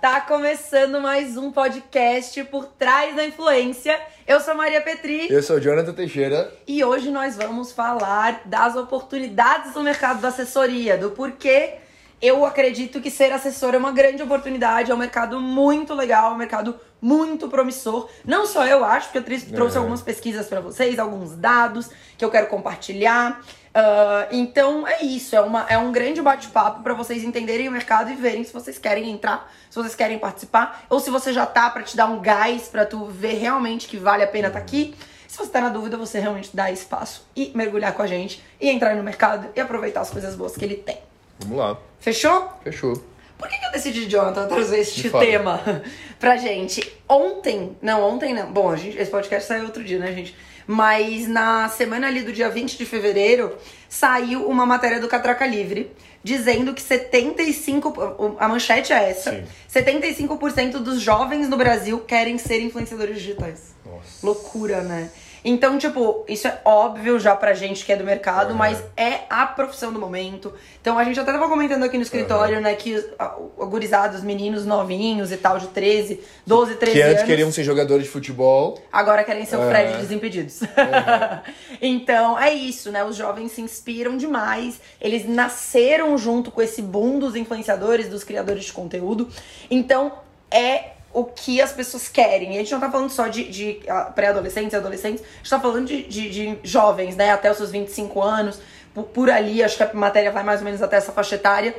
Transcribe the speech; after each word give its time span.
Tá 0.00 0.20
começando 0.20 1.00
mais 1.00 1.36
um 1.36 1.50
podcast 1.50 2.44
por 2.44 2.66
trás 2.66 3.16
da 3.16 3.24
influência. 3.24 3.98
Eu 4.28 4.38
sou 4.38 4.54
Maria 4.54 4.80
Petri. 4.80 5.26
Eu 5.28 5.42
sou 5.42 5.58
Jonathan 5.58 5.92
Teixeira. 5.92 6.52
E 6.68 6.84
hoje 6.84 7.10
nós 7.10 7.34
vamos 7.34 7.72
falar 7.72 8.42
das 8.44 8.76
oportunidades 8.76 9.74
do 9.74 9.82
mercado 9.82 10.20
da 10.20 10.28
assessoria, 10.28 10.96
do 10.96 11.10
porquê 11.10 11.78
eu 12.20 12.44
acredito 12.44 13.00
que 13.00 13.10
ser 13.10 13.32
assessor 13.32 13.74
é 13.74 13.78
uma 13.78 13.92
grande 13.92 14.22
oportunidade, 14.22 14.90
é 14.90 14.94
um 14.94 14.98
mercado 14.98 15.40
muito 15.40 15.94
legal, 15.94 16.32
é 16.32 16.34
um 16.34 16.38
mercado 16.38 16.74
muito 17.00 17.48
promissor. 17.48 18.08
Não 18.24 18.44
só 18.44 18.66
eu 18.66 18.84
acho, 18.84 19.10
porque 19.10 19.18
eu 19.34 19.52
trouxe 19.52 19.76
é. 19.76 19.78
algumas 19.78 20.02
pesquisas 20.02 20.48
para 20.48 20.60
vocês, 20.60 20.98
alguns 20.98 21.36
dados 21.36 21.90
que 22.16 22.24
eu 22.24 22.30
quero 22.30 22.48
compartilhar. 22.48 23.40
Uh, 23.68 24.26
então 24.32 24.86
é 24.86 25.02
isso, 25.02 25.36
é, 25.36 25.40
uma, 25.40 25.66
é 25.68 25.76
um 25.78 25.92
grande 25.92 26.22
bate-papo 26.22 26.82
para 26.82 26.94
vocês 26.94 27.22
entenderem 27.22 27.68
o 27.68 27.72
mercado 27.72 28.10
e 28.10 28.14
verem 28.14 28.42
se 28.42 28.52
vocês 28.52 28.78
querem 28.78 29.10
entrar, 29.10 29.52
se 29.70 29.76
vocês 29.76 29.94
querem 29.94 30.18
participar, 30.18 30.84
ou 30.88 30.98
se 30.98 31.10
você 31.10 31.32
já 31.32 31.44
tá 31.44 31.68
para 31.70 31.82
te 31.82 31.96
dar 31.96 32.06
um 32.06 32.20
gás 32.20 32.68
para 32.68 32.86
tu 32.86 33.04
ver 33.04 33.34
realmente 33.34 33.86
que 33.86 33.96
vale 33.96 34.22
a 34.22 34.26
pena 34.26 34.48
estar 34.48 34.58
tá 34.58 34.64
aqui. 34.64 34.94
Se 35.26 35.36
você 35.36 35.50
tá 35.50 35.60
na 35.60 35.68
dúvida, 35.68 35.96
você 35.96 36.18
realmente 36.18 36.50
dá 36.54 36.70
espaço 36.70 37.26
e 37.36 37.52
mergulhar 37.54 37.92
com 37.92 38.02
a 38.02 38.06
gente 38.06 38.42
e 38.60 38.70
entrar 38.70 38.96
no 38.96 39.02
mercado 39.02 39.48
e 39.54 39.60
aproveitar 39.60 40.00
as 40.00 40.10
coisas 40.10 40.34
boas 40.34 40.56
que 40.56 40.64
ele 40.64 40.76
tem. 40.76 40.98
Vamos 41.40 41.58
lá. 41.58 41.76
Fechou? 42.00 42.50
Fechou. 42.64 42.94
Por 43.38 43.48
que, 43.48 43.56
que 43.56 43.66
eu 43.66 43.70
decidi, 43.70 44.08
Jonathan, 44.08 44.48
trazer 44.48 44.80
este 44.80 45.08
tema 45.10 45.60
pra 46.18 46.36
gente? 46.36 46.92
Ontem, 47.08 47.76
não, 47.80 48.02
ontem 48.02 48.34
não. 48.34 48.50
Bom, 48.50 48.70
a 48.70 48.76
gente, 48.76 48.98
esse 48.98 49.10
podcast 49.10 49.46
saiu 49.46 49.64
outro 49.64 49.84
dia, 49.84 49.98
né, 49.98 50.12
gente? 50.12 50.34
Mas 50.70 51.26
na 51.26 51.66
semana 51.70 52.08
ali 52.08 52.20
do 52.20 52.30
dia 52.30 52.50
20 52.50 52.76
de 52.76 52.84
fevereiro, 52.84 53.56
saiu 53.88 54.46
uma 54.46 54.66
matéria 54.66 55.00
do 55.00 55.08
Catraca 55.08 55.46
Livre 55.46 55.90
dizendo 56.22 56.74
que 56.74 56.82
75%, 56.82 58.36
a 58.38 58.48
manchete 58.48 58.92
é 58.92 59.08
essa, 59.08 59.30
Sim. 59.30 59.44
75% 59.72 60.72
dos 60.72 61.00
jovens 61.00 61.48
no 61.48 61.56
Brasil 61.56 62.00
querem 62.00 62.36
ser 62.36 62.60
influenciadores 62.60 63.16
digitais. 63.16 63.74
Nossa. 63.86 64.26
Loucura, 64.26 64.82
né? 64.82 65.10
Então, 65.44 65.78
tipo, 65.78 66.24
isso 66.28 66.46
é 66.46 66.60
óbvio 66.64 67.18
já 67.18 67.34
pra 67.34 67.54
gente 67.54 67.84
que 67.84 67.92
é 67.92 67.96
do 67.96 68.04
mercado, 68.04 68.50
uhum. 68.50 68.56
mas 68.56 68.82
é 68.96 69.20
a 69.30 69.46
profissão 69.46 69.92
do 69.92 69.98
momento. 69.98 70.52
Então, 70.80 70.98
a 70.98 71.04
gente 71.04 71.18
até 71.18 71.32
tava 71.32 71.48
comentando 71.48 71.82
aqui 71.84 71.96
no 71.96 72.02
escritório, 72.02 72.56
uhum. 72.56 72.62
né, 72.62 72.74
que 72.74 72.94
os, 72.94 73.68
gurizados, 73.68 74.22
meninos 74.22 74.66
novinhos 74.66 75.32
e 75.32 75.36
tal, 75.36 75.58
de 75.58 75.68
13, 75.68 76.20
12, 76.46 76.74
13 76.76 76.92
que 76.92 77.00
anos. 77.00 77.14
Que 77.14 77.20
antes 77.20 77.30
queriam 77.30 77.52
ser 77.52 77.64
jogadores 77.64 78.04
de 78.04 78.10
futebol. 78.10 78.78
Agora 78.92 79.24
querem 79.24 79.44
ser 79.44 79.56
o 79.56 79.60
uhum. 79.60 79.68
Fred 79.68 79.96
Desimpedidos. 79.98 80.62
Uhum. 80.62 80.68
então, 81.80 82.38
é 82.38 82.52
isso, 82.52 82.90
né? 82.90 83.04
Os 83.04 83.16
jovens 83.16 83.52
se 83.52 83.60
inspiram 83.60 84.16
demais. 84.16 84.80
Eles 85.00 85.28
nasceram 85.28 86.16
junto 86.18 86.50
com 86.50 86.62
esse 86.62 86.82
boom 86.82 87.18
dos 87.18 87.36
influenciadores, 87.36 88.08
dos 88.08 88.24
criadores 88.24 88.64
de 88.64 88.72
conteúdo. 88.72 89.28
Então, 89.70 90.12
é 90.50 90.97
o 91.12 91.24
que 91.24 91.60
as 91.60 91.72
pessoas 91.72 92.08
querem. 92.08 92.54
E 92.54 92.56
a 92.56 92.58
gente 92.60 92.72
não 92.72 92.80
tá 92.80 92.90
falando 92.90 93.10
só 93.10 93.28
de, 93.28 93.44
de 93.44 93.80
ah, 93.88 94.12
pré-adolescentes 94.14 94.72
e 94.72 94.76
adolescentes, 94.76 95.22
a 95.22 95.36
gente 95.38 95.50
tá 95.50 95.60
falando 95.60 95.86
de, 95.86 96.02
de, 96.04 96.30
de, 96.30 96.58
jovens, 96.62 97.16
né? 97.16 97.30
Até 97.30 97.50
os 97.50 97.56
seus 97.56 97.70
25 97.70 98.22
anos, 98.22 98.60
por, 98.94 99.04
por, 99.04 99.30
ali, 99.30 99.62
acho 99.62 99.76
que 99.76 99.82
a 99.82 99.92
matéria 99.94 100.30
vai 100.30 100.42
mais 100.42 100.60
ou 100.60 100.64
menos 100.64 100.82
até 100.82 100.96
essa 100.96 101.12
faixa 101.12 101.34
etária. 101.34 101.74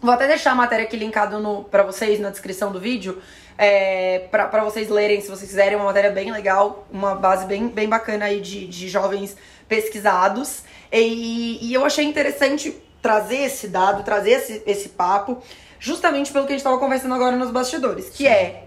Vou 0.00 0.12
até 0.12 0.28
deixar 0.28 0.52
a 0.52 0.54
matéria 0.54 0.84
aqui 0.84 0.96
linkada 0.96 1.36
pra 1.70 1.82
vocês 1.82 2.20
na 2.20 2.30
descrição 2.30 2.70
do 2.70 2.78
vídeo, 2.78 3.20
é, 3.56 4.20
pra 4.30 4.62
vocês 4.62 4.88
lerem, 4.88 5.20
se 5.20 5.28
vocês 5.28 5.48
quiserem, 5.50 5.76
uma 5.76 5.86
matéria 5.86 6.10
bem 6.10 6.30
legal, 6.30 6.86
uma 6.90 7.16
base 7.16 7.46
bem, 7.46 7.68
bem 7.68 7.88
bacana 7.88 8.26
aí 8.26 8.40
de, 8.40 8.66
de 8.66 8.88
jovens 8.88 9.36
pesquisados. 9.68 10.62
E, 10.92 11.58
e 11.60 11.74
eu 11.74 11.84
achei 11.84 12.04
interessante 12.04 12.76
trazer 13.02 13.42
esse 13.42 13.68
dado, 13.68 14.02
trazer 14.02 14.30
esse, 14.30 14.62
esse 14.66 14.88
papo, 14.90 15.42
justamente 15.78 16.32
pelo 16.32 16.46
que 16.46 16.52
a 16.52 16.54
gente 16.54 16.60
estava 16.60 16.78
conversando 16.78 17.14
agora 17.14 17.36
nos 17.36 17.50
bastidores, 17.50 18.10
que 18.10 18.26
é 18.26 18.64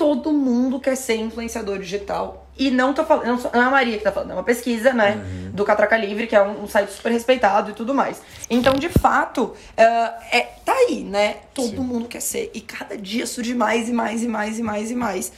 todo 0.00 0.32
mundo 0.32 0.80
quer 0.80 0.96
ser 0.96 1.16
influenciador 1.16 1.78
digital. 1.78 2.46
E 2.58 2.70
não 2.70 2.94
tô 2.94 3.04
falando, 3.04 3.26
não, 3.26 3.36
não 3.36 3.62
é 3.62 3.66
a 3.66 3.70
Maria 3.70 3.98
que 3.98 4.04
tá 4.04 4.10
falando, 4.10 4.30
é 4.30 4.34
uma 4.34 4.42
pesquisa, 4.42 4.94
né, 4.94 5.16
uhum. 5.16 5.50
do 5.50 5.62
Catraca 5.62 5.94
Livre, 5.96 6.26
que 6.26 6.34
é 6.34 6.42
um, 6.42 6.62
um, 6.62 6.66
site 6.66 6.90
super 6.90 7.12
respeitado 7.12 7.70
e 7.70 7.74
tudo 7.74 7.94
mais. 7.94 8.22
Então, 8.48 8.72
de 8.74 8.88
fato, 8.88 9.42
uh, 9.42 9.54
é, 10.32 10.48
tá 10.64 10.72
aí, 10.72 11.04
né? 11.04 11.36
Todo 11.52 11.68
Sim. 11.68 11.80
mundo 11.80 12.08
quer 12.08 12.20
ser. 12.20 12.50
E 12.54 12.62
cada 12.62 12.96
dia 12.96 13.26
surge 13.26 13.54
mais 13.54 13.90
e 13.90 13.92
mais 13.92 14.22
e 14.22 14.28
mais 14.28 14.58
e 14.58 14.62
mais 14.62 14.90
e 14.90 14.94
mais. 14.94 15.32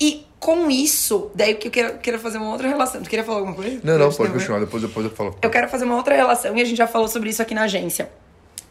E 0.00 0.26
com 0.40 0.68
isso, 0.70 1.30
daí 1.34 1.54
que 1.54 1.68
eu 1.68 1.70
quero, 1.70 1.98
quero 1.98 2.18
fazer 2.18 2.38
uma 2.38 2.50
outra 2.50 2.66
relação. 2.66 3.02
Tu 3.02 3.10
queria 3.10 3.24
falar 3.24 3.38
alguma 3.38 3.54
coisa? 3.54 3.78
Não, 3.84 3.96
não, 3.96 4.10
pode 4.10 4.32
continuar, 4.32 4.58
depois, 4.58 4.82
depois 4.82 5.06
eu 5.06 5.12
falo. 5.12 5.36
Eu 5.40 5.50
quero 5.50 5.68
fazer 5.68 5.84
uma 5.84 5.94
outra 5.94 6.16
relação 6.16 6.56
e 6.56 6.62
a 6.62 6.64
gente 6.64 6.78
já 6.78 6.86
falou 6.88 7.06
sobre 7.06 7.30
isso 7.30 7.42
aqui 7.42 7.54
na 7.54 7.62
agência. 7.62 8.10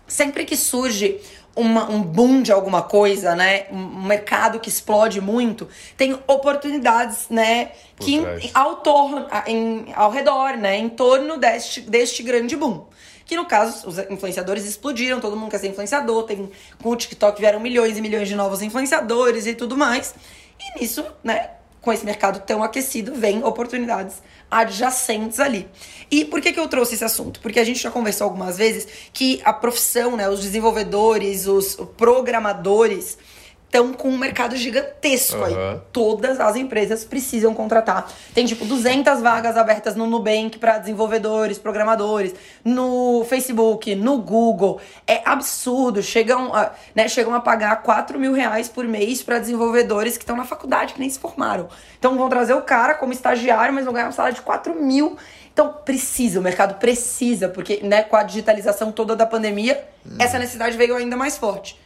Sempre 0.07 0.43
que 0.43 0.57
surge 0.57 1.21
uma, 1.55 1.89
um 1.89 2.01
boom 2.01 2.41
de 2.41 2.51
alguma 2.51 2.81
coisa, 2.81 3.35
né? 3.35 3.65
Um 3.71 4.03
mercado 4.03 4.59
que 4.59 4.69
explode 4.69 5.19
muito, 5.19 5.67
tem 5.97 6.13
oportunidades, 6.27 7.27
né? 7.29 7.71
Por 7.95 8.05
que 8.05 8.15
em, 8.15 8.51
ao, 8.53 8.77
torno, 8.77 9.27
em, 9.45 9.87
ao 9.95 10.11
redor, 10.11 10.57
né? 10.57 10.77
Em 10.77 10.89
torno 10.89 11.37
deste, 11.37 11.81
deste 11.81 12.23
grande 12.23 12.55
boom. 12.55 12.85
Que 13.25 13.35
no 13.35 13.45
caso, 13.45 13.87
os 13.87 13.99
influenciadores 13.99 14.65
explodiram, 14.65 15.19
todo 15.19 15.35
mundo 15.35 15.51
quer 15.51 15.59
ser 15.59 15.67
influenciador, 15.67 16.23
tem 16.23 16.49
com 16.81 16.89
o 16.89 16.95
TikTok 16.95 17.39
vieram 17.39 17.59
milhões 17.59 17.97
e 17.97 18.01
milhões 18.01 18.27
de 18.27 18.35
novos 18.35 18.61
influenciadores 18.61 19.45
e 19.45 19.53
tudo 19.53 19.77
mais. 19.77 20.15
E 20.59 20.79
nisso, 20.79 21.05
né, 21.23 21.51
com 21.81 21.93
esse 21.93 22.05
mercado 22.05 22.39
tão 22.45 22.61
aquecido, 22.61 23.15
vem 23.15 23.43
oportunidades 23.43 24.21
adjacentes 24.49 25.39
ali. 25.39 25.67
E 26.09 26.25
por 26.25 26.41
que, 26.41 26.51
que 26.51 26.59
eu 26.59 26.67
trouxe 26.67 26.95
esse 26.95 27.03
assunto? 27.03 27.39
Porque 27.39 27.59
a 27.59 27.63
gente 27.63 27.79
já 27.79 27.91
conversou 27.91 28.25
algumas 28.25 28.57
vezes 28.57 28.87
que 29.13 29.41
a 29.45 29.53
profissão, 29.53 30.17
né, 30.17 30.27
os 30.29 30.41
desenvolvedores, 30.41 31.47
os 31.47 31.75
programadores, 31.97 33.17
estão 33.69 33.93
com 33.93 34.09
um 34.09 34.17
mercado 34.17 34.55
gigantesco 34.57 35.37
uhum. 35.37 35.45
aí. 35.45 35.79
Todas 35.93 36.39
as 36.39 36.55
empresas 36.55 37.05
precisam 37.05 37.53
contratar. 37.53 38.11
Tem 38.33 38.45
tipo 38.45 38.65
200 38.65 39.21
vagas 39.21 39.55
abertas 39.55 39.95
no 39.95 40.07
Nubank 40.07 40.57
para 40.57 40.79
desenvolvedores, 40.79 41.59
programadores, 41.59 42.33
no 42.65 43.23
Facebook, 43.29 43.93
no 43.93 44.17
Google. 44.17 44.81
É 45.05 45.21
absurdo. 45.23 46.01
Chegam 46.01 46.53
a, 46.53 46.71
né, 46.95 47.07
chegam 47.07 47.33
a 47.33 47.39
pagar 47.39 47.83
4 47.83 48.19
mil 48.19 48.33
reais 48.33 48.67
por 48.67 48.85
mês 48.85 49.21
para 49.21 49.37
desenvolvedores 49.37 50.17
que 50.17 50.23
estão 50.23 50.35
na 50.35 50.45
faculdade, 50.45 50.95
que 50.95 50.99
nem 50.99 51.09
se 51.09 51.19
formaram. 51.19 51.69
Então 51.99 52.17
vão 52.17 52.27
trazer 52.27 52.55
o 52.55 52.63
cara 52.63 52.95
como 52.95 53.13
estagiário, 53.13 53.73
mas 53.73 53.85
vão 53.85 53.93
ganhar 53.93 54.09
um 54.09 54.11
salário 54.11 54.35
de 54.35 54.41
4 54.41 54.73
mil. 54.73 55.15
Então 55.53 55.75
precisa, 55.85 56.39
o 56.39 56.43
mercado 56.43 56.79
precisa, 56.79 57.49
porque 57.49 57.81
né, 57.83 58.01
com 58.01 58.15
a 58.15 58.23
digitalização 58.23 58.91
toda 58.91 59.15
da 59.15 59.25
pandemia, 59.25 59.83
hum. 60.05 60.15
essa 60.17 60.39
necessidade 60.39 60.75
veio 60.75 60.95
ainda 60.95 61.15
mais 61.15 61.37
forte. 61.37 61.77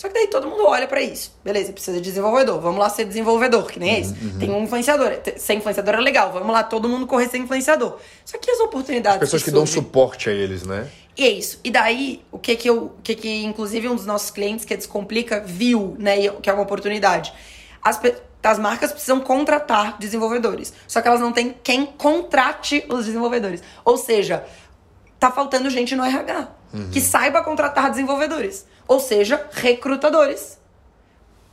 Só 0.00 0.08
que 0.08 0.14
daí 0.14 0.28
todo 0.28 0.48
mundo 0.48 0.64
olha 0.66 0.88
para 0.88 1.02
isso. 1.02 1.30
Beleza, 1.44 1.74
precisa 1.74 1.98
de 1.98 2.02
desenvolvedor. 2.02 2.58
Vamos 2.58 2.80
lá 2.80 2.88
ser 2.88 3.04
desenvolvedor, 3.04 3.70
que 3.70 3.78
nem 3.78 4.00
esse. 4.00 4.14
Uhum. 4.14 4.38
Tem 4.38 4.50
um 4.50 4.62
influenciador. 4.62 5.12
Ser 5.36 5.52
influenciador 5.52 5.96
é 5.96 6.00
legal. 6.00 6.32
Vamos 6.32 6.50
lá, 6.54 6.62
todo 6.62 6.88
mundo 6.88 7.06
correr 7.06 7.28
ser 7.28 7.36
influenciador. 7.36 7.98
Só 8.24 8.38
que 8.38 8.50
as 8.50 8.60
oportunidades. 8.60 9.16
As 9.16 9.20
pessoas 9.20 9.42
que, 9.42 9.50
que 9.50 9.54
dão 9.54 9.66
suporte 9.66 10.30
a 10.30 10.32
eles, 10.32 10.62
né? 10.62 10.88
E 11.18 11.22
é 11.22 11.28
isso. 11.28 11.60
E 11.62 11.70
daí, 11.70 12.22
o 12.32 12.38
que 12.38 12.56
que 12.56 12.70
eu. 12.70 12.84
O 12.84 13.02
que 13.02 13.14
que, 13.14 13.44
inclusive, 13.44 13.90
um 13.90 13.94
dos 13.94 14.06
nossos 14.06 14.30
clientes, 14.30 14.64
que 14.64 14.72
é 14.72 14.76
Descomplica, 14.78 15.40
viu, 15.40 15.94
né? 15.98 16.30
Que 16.40 16.48
é 16.48 16.52
uma 16.54 16.62
oportunidade. 16.62 17.34
As, 17.82 18.00
as 18.42 18.58
marcas 18.58 18.92
precisam 18.92 19.20
contratar 19.20 19.98
desenvolvedores. 19.98 20.72
Só 20.88 21.02
que 21.02 21.08
elas 21.08 21.20
não 21.20 21.30
têm 21.30 21.54
quem 21.62 21.84
contrate 21.84 22.86
os 22.88 23.04
desenvolvedores. 23.04 23.62
Ou 23.84 23.98
seja, 23.98 24.46
tá 25.18 25.30
faltando 25.30 25.68
gente 25.68 25.94
no 25.94 26.02
RH 26.02 26.48
uhum. 26.72 26.90
que 26.90 27.02
saiba 27.02 27.42
contratar 27.42 27.90
desenvolvedores 27.90 28.64
ou 28.90 28.98
seja, 28.98 29.46
recrutadores 29.52 30.58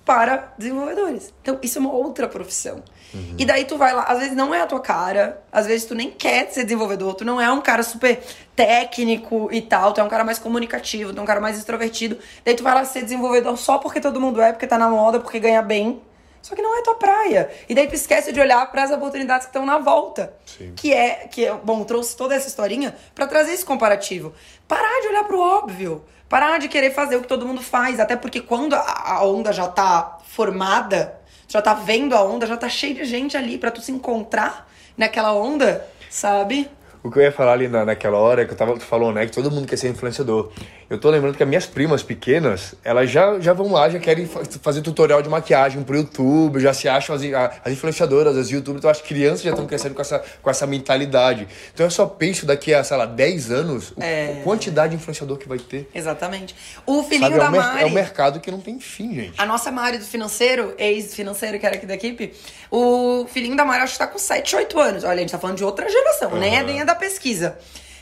para 0.04 0.56
desenvolvedores. 0.58 1.32
Então, 1.40 1.60
isso 1.62 1.78
é 1.78 1.82
uma 1.82 1.94
outra 1.94 2.28
profissão. 2.28 2.82
Uhum. 3.14 3.36
E 3.38 3.46
daí 3.46 3.64
tu 3.64 3.78
vai 3.78 3.94
lá, 3.94 4.06
às 4.06 4.18
vezes 4.18 4.36
não 4.36 4.56
é 4.56 4.62
a 4.62 4.66
tua 4.66 4.80
cara, 4.80 5.44
às 5.52 5.68
vezes 5.68 5.86
tu 5.86 5.94
nem 5.94 6.10
quer 6.10 6.50
ser 6.52 6.64
desenvolvedor, 6.64 7.14
tu 7.14 7.24
não 7.24 7.40
é 7.40 7.52
um 7.52 7.62
cara 7.62 7.84
super 7.84 8.20
técnico 8.56 9.50
e 9.52 9.62
tal, 9.62 9.94
tu 9.94 10.02
é 10.02 10.04
um 10.04 10.10
cara 10.10 10.24
mais 10.24 10.40
comunicativo, 10.40 11.14
tu 11.14 11.20
é 11.20 11.22
um 11.22 11.28
cara 11.28 11.40
mais 11.40 11.60
extrovertido. 11.60 12.18
Daí 12.44 12.56
tu 12.56 12.64
vai 12.64 12.74
lá 12.74 12.84
ser 12.84 13.04
desenvolvedor 13.04 13.56
só 13.56 13.78
porque 13.78 14.02
todo 14.02 14.20
mundo 14.20 14.42
é, 14.42 14.52
porque 14.52 14.66
tá 14.66 14.80
na 14.80 14.90
moda, 14.90 15.20
porque 15.20 15.40
ganha 15.40 15.62
bem. 15.62 16.02
Só 16.48 16.56
que 16.56 16.62
não 16.62 16.80
é 16.80 16.82
tua 16.82 16.96
praia. 16.96 17.50
E 17.68 17.76
daí 17.76 17.88
tu 17.88 17.96
esquece 17.96 18.32
de 18.32 18.40
olhar 18.40 18.66
para 18.72 18.82
as 18.82 18.90
oportunidades 18.90 19.48
que 19.48 19.50
estão 19.50 19.66
na 19.66 19.80
volta. 19.80 20.34
Sim. 20.46 20.72
Que 20.78 20.94
é, 20.94 21.28
que 21.30 21.46
é, 21.46 21.54
bom, 21.54 21.84
trouxe 21.84 22.16
toda 22.16 22.34
essa 22.34 22.48
historinha 22.48 22.96
para 23.14 23.28
trazer 23.28 23.52
esse 23.52 23.66
comparativo. 23.66 24.34
Parar 24.66 25.02
de 25.02 25.08
olhar 25.10 25.26
pro 25.26 25.42
óbvio. 25.42 26.06
Parar 26.30 26.58
de 26.58 26.70
querer 26.70 26.92
fazer 26.92 27.18
o 27.18 27.22
que 27.22 27.28
todo 27.28 27.46
mundo 27.46 27.62
faz. 27.62 28.00
Até 28.00 28.16
porque 28.16 28.40
quando 28.40 28.76
a, 28.76 29.26
onda 29.26 29.52
já 29.52 29.68
tá 29.68 30.20
formada, 30.26 31.20
já 31.50 31.62
tá 31.62 31.74
vendo 31.74 32.16
a 32.16 32.24
onda, 32.24 32.48
já 32.48 32.56
tá 32.56 32.70
cheio 32.70 32.96
de 32.96 33.04
gente 33.04 33.36
ali 33.36 33.58
para 33.58 33.70
tu 33.70 33.82
se 33.82 33.92
encontrar 33.92 34.72
naquela 34.96 35.34
onda, 35.34 35.86
sabe? 36.10 36.72
O 37.08 37.12
que 37.12 37.20
eu 37.20 37.24
ia 37.24 37.32
falar 37.32 37.54
ali 37.54 37.68
na, 37.68 37.86
naquela 37.86 38.18
hora, 38.18 38.46
que 38.46 38.52
eu 38.52 38.58
tava, 38.58 38.74
tu 38.78 38.84
falou, 38.84 39.14
né, 39.14 39.26
que 39.26 39.32
todo 39.32 39.50
mundo 39.50 39.66
quer 39.68 39.78
ser 39.78 39.88
influenciador. 39.90 40.52
Eu 40.90 40.98
tô 40.98 41.10
lembrando 41.10 41.36
que 41.36 41.44
as 41.44 41.50
minhas 41.50 41.66
primas 41.66 42.02
pequenas, 42.02 42.74
elas 42.84 43.10
já, 43.10 43.40
já 43.40 43.52
vão 43.54 43.72
lá, 43.72 43.90
já 43.90 44.00
querem 44.00 44.26
fa- 44.26 44.42
fazer 44.62 44.82
tutorial 44.82 45.22
de 45.22 45.28
maquiagem 45.30 45.84
pro 45.84 45.96
YouTube, 45.98 46.60
já 46.62 46.74
se 46.74 46.88
acham 46.88 47.14
as, 47.16 47.22
as 47.66 47.74
influenciadoras, 47.74 48.38
as 48.38 48.50
youtubers, 48.50 48.80
então 48.80 48.90
as 48.90 49.02
crianças 49.02 49.42
já 49.42 49.50
estão 49.52 49.66
crescendo 49.68 49.96
com 49.96 50.02
essa, 50.02 50.24
com 50.42 50.50
essa 50.50 50.66
mentalidade. 50.66 51.48
Então 51.74 51.86
eu 51.86 51.90
só 51.92 52.06
penso 52.06 52.46
daqui 52.46 52.74
a, 52.74 52.84
sei 52.84 52.96
lá, 52.98 53.06
10 53.06 53.52
anos, 53.52 53.94
É. 54.00 54.38
a 54.40 54.44
quantidade 54.44 54.92
de 54.92 54.96
influenciador 54.96 55.38
que 55.38 55.48
vai 55.48 55.58
ter. 55.60 55.90
Exatamente. 55.94 56.56
O 56.86 57.04
filhinho 57.04 57.32
Sabe, 57.32 57.36
é, 57.36 57.40
da 57.40 57.48
um 57.50 57.52
mer- 57.52 57.62
Mari. 57.62 57.84
é 57.84 57.86
um 57.86 57.90
mercado 57.94 58.40
que 58.40 58.50
não 58.52 58.60
tem 58.62 58.80
fim, 58.80 59.14
gente. 59.14 59.34
A 59.42 59.46
nossa 59.46 59.70
Mari 59.72 59.98
do 59.98 60.06
financeiro, 60.06 60.74
ex-financeiro 60.78 61.60
que 61.60 61.66
era 61.66 61.76
aqui 61.76 61.86
da 61.86 61.96
equipe, 61.96 62.34
o 62.72 63.26
filhinho 63.30 63.56
da 63.58 63.66
Mari 63.66 63.84
acho 63.84 63.94
que 63.94 64.00
tá 64.00 64.08
com 64.08 64.18
7, 64.20 64.56
8 64.56 64.80
anos. 64.80 65.04
Olha, 65.04 65.16
a 65.16 65.18
gente 65.20 65.32
tá 65.32 65.40
falando 65.40 65.58
de 65.58 65.64
outra 65.66 65.90
geração, 65.90 66.32
nem 66.38 66.54
é 66.56 66.58
Aham. 66.60 66.66
nem 66.68 66.80
é 66.82 66.86
da 66.86 66.96
pesquisa. 66.98 67.58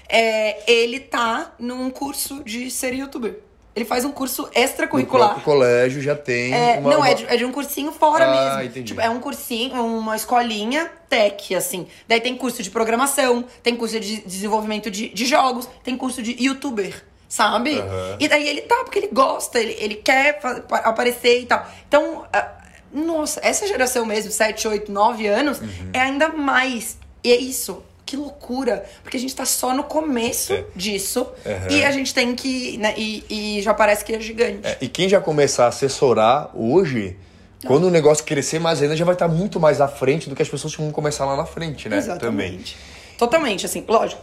É, 0.10 0.58
ele 0.72 1.00
tá 1.00 1.54
num 1.60 1.90
curso 1.90 2.44
de 2.44 2.70
ser 2.72 2.94
youtuber. 2.94 3.40
Ele 3.76 3.84
faz 3.84 4.06
um 4.06 4.12
curso 4.12 4.48
extracurricular. 4.56 5.30
próprio 5.34 5.44
colégio 5.44 6.02
já 6.02 6.16
tem 6.16 6.54
É, 6.54 6.78
uma... 6.80 6.92
não, 6.92 6.98
uma- 7.00 7.10
é 7.10 7.14
de, 7.14 7.26
é 7.26 7.36
de 7.36 7.44
um 7.44 7.52
cursinho 7.52 7.92
fora 7.92 8.24
Ah, 8.26 8.56
mesmo. 8.56 8.70
entendi. 8.72 8.88
Tipo, 8.88 9.02
é 9.02 9.10
um 9.10 9.20
cursinho, 9.20 9.76
uma 9.86 10.16
escolinha 10.16 10.90
tech, 11.10 11.54
assim. 11.54 11.86
Daí 12.08 12.22
tem 12.22 12.38
curso 12.38 12.64
de 12.64 12.70
programação, 12.72 13.44
tem 13.62 13.76
curso 13.76 14.00
de 14.00 14.22
desenvolvimento 14.22 14.90
de, 14.90 15.10
de 15.10 15.26
jogos, 15.26 15.68
tem 15.84 15.98
curso 15.98 16.24
de 16.24 16.42
youtuber, 16.42 17.04
sabe? 17.28 17.78
Aham. 17.80 18.16
E 18.18 18.30
daí 18.30 18.48
ele 18.48 18.62
tá, 18.62 18.78
porque 18.86 19.00
ele 19.00 19.10
gosta, 19.12 19.60
ele, 19.60 19.76
ele 19.78 19.96
quer 19.96 20.40
aparecer 20.72 21.42
e 21.42 21.46
tal. 21.46 21.68
Então, 21.86 22.26
ah, 22.32 22.52
nossa, 22.94 23.42
essa 23.44 23.68
geração 23.68 24.06
mesmo, 24.06 24.32
7, 24.32 24.70
8, 24.70 24.90
9 24.90 25.28
anos, 25.28 25.60
Uhum. 25.60 25.90
é 25.92 26.00
ainda 26.00 26.30
mais. 26.30 26.98
E 27.22 27.30
é 27.30 27.36
isso. 27.36 27.84
Que 28.06 28.16
loucura, 28.16 28.86
porque 29.02 29.18
a 29.18 29.20
gente 29.20 29.36
tá 29.36 29.46
só 29.46 29.74
no 29.74 29.84
começo 29.84 30.54
É. 30.54 30.64
disso 30.76 31.28
Aham. 31.46 31.68
e 31.72 31.84
a 31.84 31.92
gente 31.92 32.14
tem 32.14 32.36
que. 32.36 32.78
Né, 32.78 32.94
e, 32.96 33.24
e 33.58 33.62
já 33.64 33.74
parece 33.74 34.06
que 34.06 34.14
é 34.14 34.20
gigante. 34.20 34.60
É, 34.68 34.78
e 34.80 34.88
quem 34.88 35.10
já 35.10 35.20
começar 35.20 35.66
a 35.66 35.68
assessorar 35.70 36.52
hoje, 36.54 37.18
quando 37.66 37.86
o 37.86 37.90
negócio 37.90 38.24
crescer 38.24 38.60
mais 38.60 38.80
ainda, 38.82 38.96
já 38.96 39.04
vai 39.04 39.16
estar 39.16 39.28
muito 39.28 39.60
mais 39.60 39.82
à 39.82 39.88
frente 39.88 40.30
do 40.30 40.36
que 40.36 40.42
as 40.44 40.48
pessoas 40.50 40.76
que 40.76 40.82
vão 40.82 40.92
começar 40.92 41.26
lá 41.26 41.36
na 41.36 41.46
frente, 41.48 41.90
né? 41.90 42.00
Também. 42.00 42.12
Exatamente. 42.12 42.78
Totalmente, 43.18 43.66
assim, 43.66 43.84
lógico. 43.88 44.22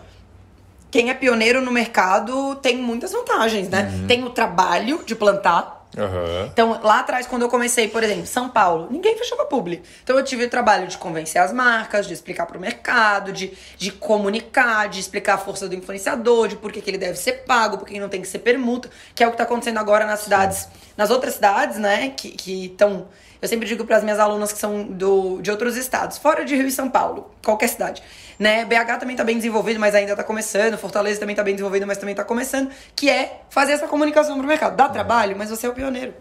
Quem 0.90 1.11
é 1.11 1.14
pioneiro 1.14 1.61
no 1.62 1.73
mercado 1.73 2.55
tem 2.56 2.76
muitas 2.76 3.11
vantagens, 3.12 3.69
né? 3.69 3.90
Uhum. 3.94 4.06
Tem 4.06 4.23
o 4.23 4.31
trabalho 4.31 5.02
de 5.05 5.14
plantar. 5.17 5.81
Aham. 5.97 6.49
Então, 6.53 6.81
lá 6.83 7.00
atrás, 7.00 7.27
quando 7.27 7.43
eu 7.43 7.49
comecei, 7.49 7.87
por 7.89 8.03
exemplo, 8.03 8.27
São 8.27 8.49
Paulo, 8.49 8.89
ninguém 8.91 9.17
fechava 9.17 9.44
publi. 9.44 9.83
Então, 10.03 10.17
eu 10.17 10.25
tive 10.25 10.44
o 10.44 10.50
trabalho 10.50 10.87
de 10.87 10.97
convencer 10.97 11.41
as 11.41 11.53
marcas, 11.53 12.06
de 12.06 12.15
explicar 12.15 12.47
pro 12.47 12.59
mercado, 12.59 13.33
de, 13.33 13.53
de 13.77 13.93
comunicar, 13.93 14.89
de 14.89 15.00
explicar 15.00 15.35
a 15.35 15.39
força 15.39 15.69
do 15.69 15.75
influenciador, 15.75 16.49
de 16.49 16.56
por 16.56 16.73
que, 16.73 16.81
que 16.81 16.91
ele 16.91 16.99
deve 16.99 17.17
ser 17.17 17.44
pago, 17.44 17.79
por 17.79 17.87
que 17.87 18.00
não 18.00 18.09
tem 18.09 18.23
que 18.23 18.29
ser 18.29 18.39
permuta, 18.39 18.89
que 19.15 19.23
é 19.23 19.29
o 19.29 19.31
que 19.31 19.37
tá 19.37 19.43
acontecendo 19.44 19.79
agora 19.79 20.06
nas 20.06 20.21
cidades, 20.21 20.69
nas 20.97 21.11
outras 21.11 21.35
cidades, 21.35 21.79
né, 21.79 22.11
que 22.11 22.67
estão... 22.67 23.09
Eu 23.43 23.49
sempre 23.49 23.67
digo 23.67 23.85
para 23.85 23.97
as 23.97 24.05
minhas 24.05 24.21
alunas 24.21 24.53
que 24.53 24.59
são 24.59 24.85
do, 24.85 25.43
de 25.43 25.50
outros 25.50 25.77
estados, 25.77 26.17
fora 26.17 26.44
de 26.44 26.55
Rio 26.55 26.69
e 26.69 26.71
São 26.71 26.89
Paulo, 26.89 27.29
qualquer 27.44 27.67
cidade. 27.67 28.00
Né? 28.39 28.65
BH 28.65 28.99
também 29.00 29.17
tá 29.17 29.25
bem 29.25 29.37
desenvolvido, 29.37 29.81
mas 29.81 29.97
ainda 29.97 30.15
tá 30.15 30.23
começando. 30.23 30.79
Fortaleza 30.79 31.19
também 31.19 31.35
tá 31.35 31.43
bem 31.43 31.55
desenvolvido, 31.55 31.85
mas 31.85 31.99
também 31.99 32.15
tá 32.15 32.23
começando. 32.23 32.71
Que 32.94 33.11
é 33.11 33.41
fazer 33.50 33.73
essa 33.73 33.89
comunicação 33.89 34.39
pro 34.39 34.47
mercado. 34.47 34.77
Dá 34.77 34.89
trabalho, 34.89 35.37
mas 35.37 35.50
você 35.50 35.67
é 35.67 35.69
o 35.69 35.73
pioneiro. 35.73 36.15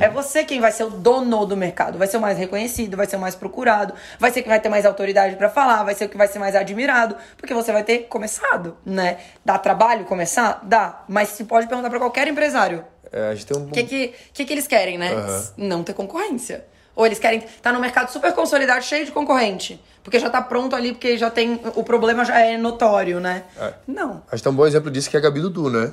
É 0.00 0.08
você 0.08 0.44
quem 0.44 0.60
vai 0.60 0.70
ser 0.72 0.84
o 0.84 0.90
dono 0.90 1.46
do 1.46 1.56
mercado. 1.56 1.98
Vai 1.98 2.06
ser 2.06 2.16
o 2.16 2.20
mais 2.20 2.36
reconhecido, 2.38 2.96
vai 2.96 3.06
ser 3.06 3.16
o 3.16 3.20
mais 3.20 3.34
procurado, 3.34 3.94
vai 4.18 4.30
ser 4.30 4.42
quem 4.42 4.50
vai 4.50 4.60
ter 4.60 4.68
mais 4.68 4.84
autoridade 4.86 5.36
para 5.36 5.48
falar, 5.48 5.82
vai 5.84 5.94
ser 5.94 6.04
o 6.04 6.08
que 6.08 6.16
vai 6.16 6.28
ser 6.28 6.38
mais 6.38 6.54
admirado, 6.54 7.16
porque 7.36 7.54
você 7.54 7.72
vai 7.72 7.82
ter 7.82 8.00
começado, 8.08 8.76
né? 8.84 9.18
Dá 9.44 9.58
trabalho 9.58 10.04
começar? 10.04 10.60
Dá. 10.62 11.04
Mas 11.08 11.30
se 11.30 11.44
pode 11.44 11.66
perguntar 11.66 11.90
para 11.90 11.98
qualquer 11.98 12.28
empresário, 12.28 12.84
É, 13.12 13.28
a 13.28 13.34
gente 13.34 13.46
tem 13.46 13.56
um. 13.56 13.66
o 13.66 13.70
que, 13.70 13.84
que, 13.84 14.14
que, 14.32 14.44
que 14.44 14.52
eles 14.52 14.66
querem, 14.66 14.98
né? 14.98 15.12
Aham. 15.12 15.44
Não 15.56 15.82
ter 15.84 15.94
concorrência. 15.94 16.64
Ou 16.96 17.04
eles 17.04 17.18
querem 17.18 17.40
estar 17.40 17.72
no 17.72 17.80
mercado 17.80 18.08
super 18.10 18.32
consolidado, 18.32 18.84
cheio 18.84 19.04
de 19.04 19.10
concorrente. 19.10 19.82
Porque 20.02 20.18
já 20.20 20.30
tá 20.30 20.40
pronto 20.40 20.76
ali, 20.76 20.92
porque 20.92 21.16
já 21.18 21.28
tem. 21.30 21.60
O 21.74 21.82
problema 21.82 22.24
já 22.24 22.38
é 22.38 22.56
notório, 22.56 23.18
né? 23.18 23.42
É. 23.58 23.72
Não. 23.86 24.22
A 24.30 24.36
gente 24.36 24.44
tem 24.44 24.52
um 24.52 24.54
bom 24.56 24.66
exemplo 24.66 24.90
disso 24.90 25.10
que 25.10 25.16
é 25.16 25.18
a 25.18 25.22
Gabi 25.22 25.40
Dudu, 25.40 25.70
né? 25.70 25.92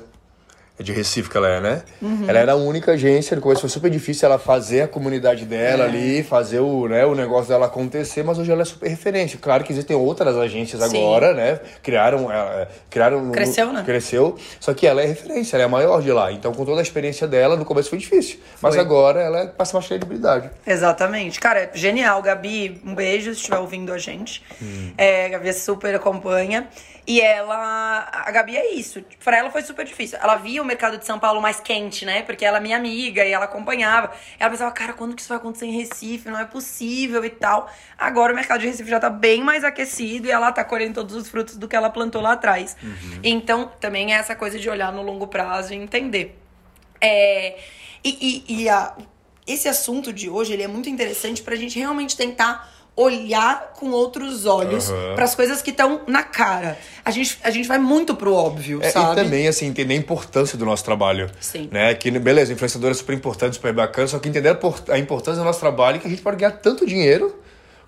É 0.78 0.82
de 0.82 0.90
Recife 0.90 1.28
que 1.28 1.36
ela 1.36 1.48
é, 1.48 1.60
né? 1.60 1.82
Uhum. 2.00 2.24
Ela 2.26 2.38
era 2.38 2.52
a 2.52 2.56
única 2.56 2.92
agência, 2.92 3.34
no 3.36 3.42
começo 3.42 3.60
foi 3.60 3.68
super 3.68 3.90
difícil 3.90 4.26
ela 4.26 4.38
fazer 4.38 4.82
a 4.82 4.88
comunidade 4.88 5.42
É. 5.42 5.46
dela 5.46 5.84
ali, 5.84 6.22
fazer 6.22 6.60
o, 6.60 6.88
né, 6.88 7.04
o 7.04 7.14
negócio 7.14 7.48
dela 7.48 7.66
acontecer, 7.66 8.22
mas 8.22 8.38
hoje 8.38 8.50
ela 8.50 8.62
é 8.62 8.64
super 8.64 8.88
referência. 8.88 9.38
Claro 9.40 9.64
que 9.64 9.72
existem 9.72 9.94
outras 9.94 10.34
agências 10.36 10.82
Sim. 10.82 10.98
agora, 10.98 11.34
né? 11.34 11.60
Criaram, 11.82 12.32
é, 12.32 12.68
criaram... 12.88 13.30
Cresceu, 13.30 13.70
né? 13.70 13.82
Cresceu, 13.84 14.38
só 14.58 14.72
que 14.72 14.86
ela 14.86 15.02
é 15.02 15.06
referência, 15.06 15.56
ela 15.56 15.64
é 15.64 15.66
a 15.66 15.68
maior 15.68 16.00
de 16.00 16.10
lá. 16.10 16.32
Então, 16.32 16.52
com 16.54 16.64
toda 16.64 16.80
a 16.80 16.82
experiência 16.82 17.28
dela, 17.28 17.54
no 17.54 17.66
começo 17.66 17.90
foi 17.90 17.98
difícil. 17.98 18.40
Mas 18.60 18.74
Foi. 18.74 18.82
agora 18.82 19.20
ela 19.20 19.46
passa 19.48 19.74
mais 19.74 19.86
credibilidade. 19.86 20.50
Exatamente. 20.66 21.38
Cara, 21.38 21.60
é 21.64 21.70
genial. 21.74 22.22
Gabi, 22.22 22.80
um 22.84 22.94
beijo 22.94 23.30
se 23.34 23.40
estiver 23.40 23.58
ouvindo 23.58 23.92
a 23.92 23.98
gente. 23.98 24.42
É, 24.96 25.26
a 25.26 25.28
Gabi 25.28 25.52
super 25.52 25.94
acompanha. 25.94 26.66
E 27.04 27.20
ela. 27.20 28.08
A 28.12 28.30
Gabi 28.30 28.56
é 28.56 28.74
isso. 28.74 29.02
Pra 29.24 29.36
ela 29.36 29.50
foi 29.50 29.62
super 29.62 29.84
difícil. 29.84 30.18
Ela 30.22 30.36
via 30.36 30.62
o 30.62 30.64
mercado 30.72 30.98
de 30.98 31.04
São 31.06 31.18
Paulo 31.18 31.40
mais 31.40 31.60
quente, 31.60 32.04
né? 32.04 32.22
Porque 32.22 32.44
ela 32.44 32.58
é 32.58 32.60
minha 32.60 32.76
amiga 32.76 33.24
e 33.24 33.30
ela 33.32 33.44
acompanhava. 33.44 34.12
Ela 34.38 34.50
pensava, 34.50 34.70
cara, 34.72 34.92
quando 34.92 35.14
que 35.14 35.20
isso 35.20 35.28
vai 35.28 35.38
acontecer 35.38 35.66
em 35.66 35.72
Recife? 35.76 36.28
Não 36.28 36.38
é 36.38 36.44
possível 36.44 37.24
e 37.24 37.30
tal. 37.30 37.70
Agora 37.98 38.32
o 38.32 38.36
mercado 38.36 38.60
de 38.60 38.66
Recife 38.66 38.88
já 38.88 38.98
tá 39.00 39.10
bem 39.10 39.42
mais 39.42 39.64
aquecido 39.64 40.26
e 40.26 40.30
ela 40.30 40.50
tá 40.50 40.64
colhendo 40.64 40.94
todos 40.94 41.14
os 41.14 41.28
frutos 41.28 41.56
do 41.56 41.68
que 41.68 41.76
ela 41.76 41.90
plantou 41.90 42.20
lá 42.20 42.32
atrás. 42.32 42.76
Então, 43.22 43.70
também 43.80 44.14
é 44.14 44.16
essa 44.18 44.34
coisa 44.34 44.58
de 44.58 44.68
olhar 44.70 44.92
no 44.92 45.02
longo 45.02 45.26
prazo 45.26 45.72
e 45.72 45.76
entender. 45.76 46.38
É, 47.00 47.58
e 48.04 48.44
e, 48.48 48.62
e 48.62 48.68
a- 48.68 48.94
esse 49.46 49.68
assunto 49.68 50.12
de 50.12 50.30
hoje 50.30 50.52
ele 50.52 50.62
é 50.62 50.68
muito 50.68 50.88
interessante 50.88 51.42
pra 51.42 51.56
gente 51.56 51.78
realmente 51.78 52.16
tentar 52.16 52.71
olhar 52.94 53.72
com 53.78 53.90
outros 53.90 54.44
olhos 54.44 54.90
Aham. 54.90 55.14
para 55.14 55.24
as 55.24 55.34
coisas 55.34 55.62
que 55.62 55.70
estão 55.70 56.02
na 56.06 56.22
cara. 56.22 56.78
A 57.04 57.10
gente, 57.10 57.38
a 57.42 57.50
gente 57.50 57.66
vai 57.66 57.78
muito 57.78 58.14
pro 58.14 58.34
óbvio, 58.34 58.80
É, 58.82 58.90
sabe? 58.90 59.12
e 59.20 59.24
também, 59.24 59.48
assim, 59.48 59.66
entender 59.66 59.94
a 59.94 59.96
importância 59.96 60.58
do 60.58 60.66
nosso 60.66 60.84
trabalho. 60.84 61.30
Sim. 61.40 61.68
Né? 61.72 61.94
Que, 61.94 62.10
beleza, 62.10 62.52
influenciador 62.52 62.90
é 62.90 62.94
super 62.94 63.14
importante, 63.14 63.54
super 63.54 63.72
bacana, 63.72 64.06
só 64.08 64.18
que 64.18 64.28
entender 64.28 64.50
a 64.50 64.54
por- 64.54 64.82
a 64.90 64.98
importância 64.98 65.40
do 65.40 65.44
nosso 65.44 65.58
trabalho 65.60 66.00
que 66.00 66.06
a 66.06 66.10
gente 66.10 66.20
pode 66.22 66.36
ganhar 66.36 66.52
tanto 66.52 66.86
dinheiro 66.86 67.34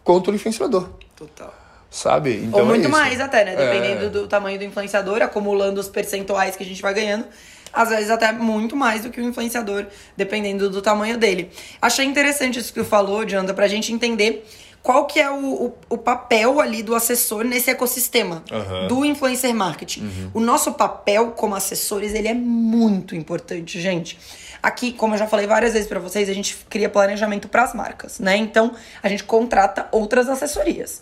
quanto 0.03 0.31
o 0.31 0.35
influenciador. 0.35 0.89
Total. 1.15 1.55
Sabe? 1.91 2.37
Então 2.43 2.61
Ou 2.61 2.67
é 2.67 2.69
muito 2.71 2.83
isso. 2.89 2.91
mais 2.91 3.21
até, 3.21 3.45
né? 3.45 3.55
Dependendo 3.55 4.07
É. 4.07 4.09
do 4.09 4.27
tamanho 4.27 4.59
do 4.59 4.65
influenciador, 4.65 5.23
acumulando 5.23 5.81
os 5.81 5.87
percentuais 5.89 6.57
que 6.57 6.63
a 6.63 6.67
gente 6.67 6.81
vai 6.83 6.93
ganhando. 6.95 7.27
Às 7.73 7.89
vezes 7.91 8.09
até 8.11 8.33
muito 8.33 8.75
mais 8.75 9.03
do 9.03 9.11
que 9.11 9.21
o 9.21 9.25
influenciador, 9.25 9.85
dependendo 10.17 10.71
do 10.71 10.81
tamanho 10.81 11.19
dele. 11.19 11.51
Achei 11.83 12.05
interessante 12.05 12.59
isso 12.59 12.73
que 12.73 12.81
tu 12.81 12.85
falou, 12.87 13.25
Dianda, 13.25 13.53
pra 13.53 13.69
gente 13.69 13.93
entender 13.93 14.45
qual 14.85 15.07
que 15.07 15.19
é 15.19 15.31
o, 15.31 15.65
o, 15.65 15.75
o 15.89 15.97
papel 15.97 16.61
ali 16.61 16.83
do 16.83 16.95
assessor 16.95 17.43
nesse 17.43 17.71
ecossistema 17.71 18.45
Aham. 18.53 18.87
do 18.87 19.03
influencer 19.03 19.55
marketing. 19.55 20.31
O 20.35 20.41
nosso 20.41 20.75
papel 20.75 21.31
como 21.31 21.55
assessores, 21.55 22.13
ele 22.13 22.29
é 22.29 22.35
muito 22.35 23.17
importante, 23.17 23.81
gente. 23.81 24.19
Aqui, 24.63 24.93
como 24.93 25.15
eu 25.15 25.19
já 25.19 25.27
falei 25.27 25.47
várias 25.47 25.73
vezes 25.73 25.89
pra 25.89 25.99
vocês, 25.99 26.29
a 26.29 26.35
gente 26.35 26.55
cria 26.69 26.91
planejamento 26.91 27.49
pras 27.49 27.73
marcas, 27.73 28.19
né? 28.19 28.37
Então, 28.37 28.75
a 29.03 29.09
gente 29.09 29.25
contrata 29.25 29.89
outras 29.91 30.29
assessorias. 30.29 31.01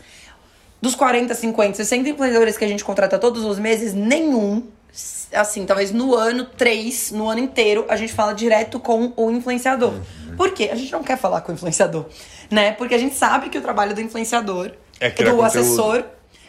Dos 0.80 0.95
40, 0.95 1.35
50, 1.35 1.75
60 1.75 2.09
influenciadores 2.09 2.57
que 2.57 2.64
a 2.64 2.68
gente 2.68 2.85
contrata 2.85 3.18
todos 3.18 3.45
os 3.45 3.59
meses, 3.59 3.92
nenhum, 3.92 4.64
assim, 5.32 5.64
talvez 5.64 5.90
no 5.92 6.14
ano, 6.14 6.44
três, 6.44 7.11
no 7.11 7.28
ano 7.28 7.40
inteiro, 7.40 7.87
a 7.88 7.96
gente 7.96 8.12
fala 8.12 8.34
direto 8.34 8.78
com 8.78 9.12
o 9.16 9.30
influenciador. 9.30 9.94
Por 10.37 10.52
quê? 10.52 10.70
A 10.72 10.75
gente 10.75 10.92
não 10.92 11.02
quer 11.02 11.16
falar 11.18 11.40
com 11.42 11.52
o 11.52 11.54
influenciador, 11.54 12.06
né? 12.50 12.72
Porque 12.72 12.94
a 12.94 12.99
gente 12.99 13.14
sabe 13.14 13.49
que 13.49 13.58
o 13.58 13.62
trabalho 13.62 13.94
do 13.94 14.00
influenciador, 14.00 14.72
É 15.00 15.08
do 15.11 15.14
conteúdo. 15.16 15.42
assessor. 15.42 16.04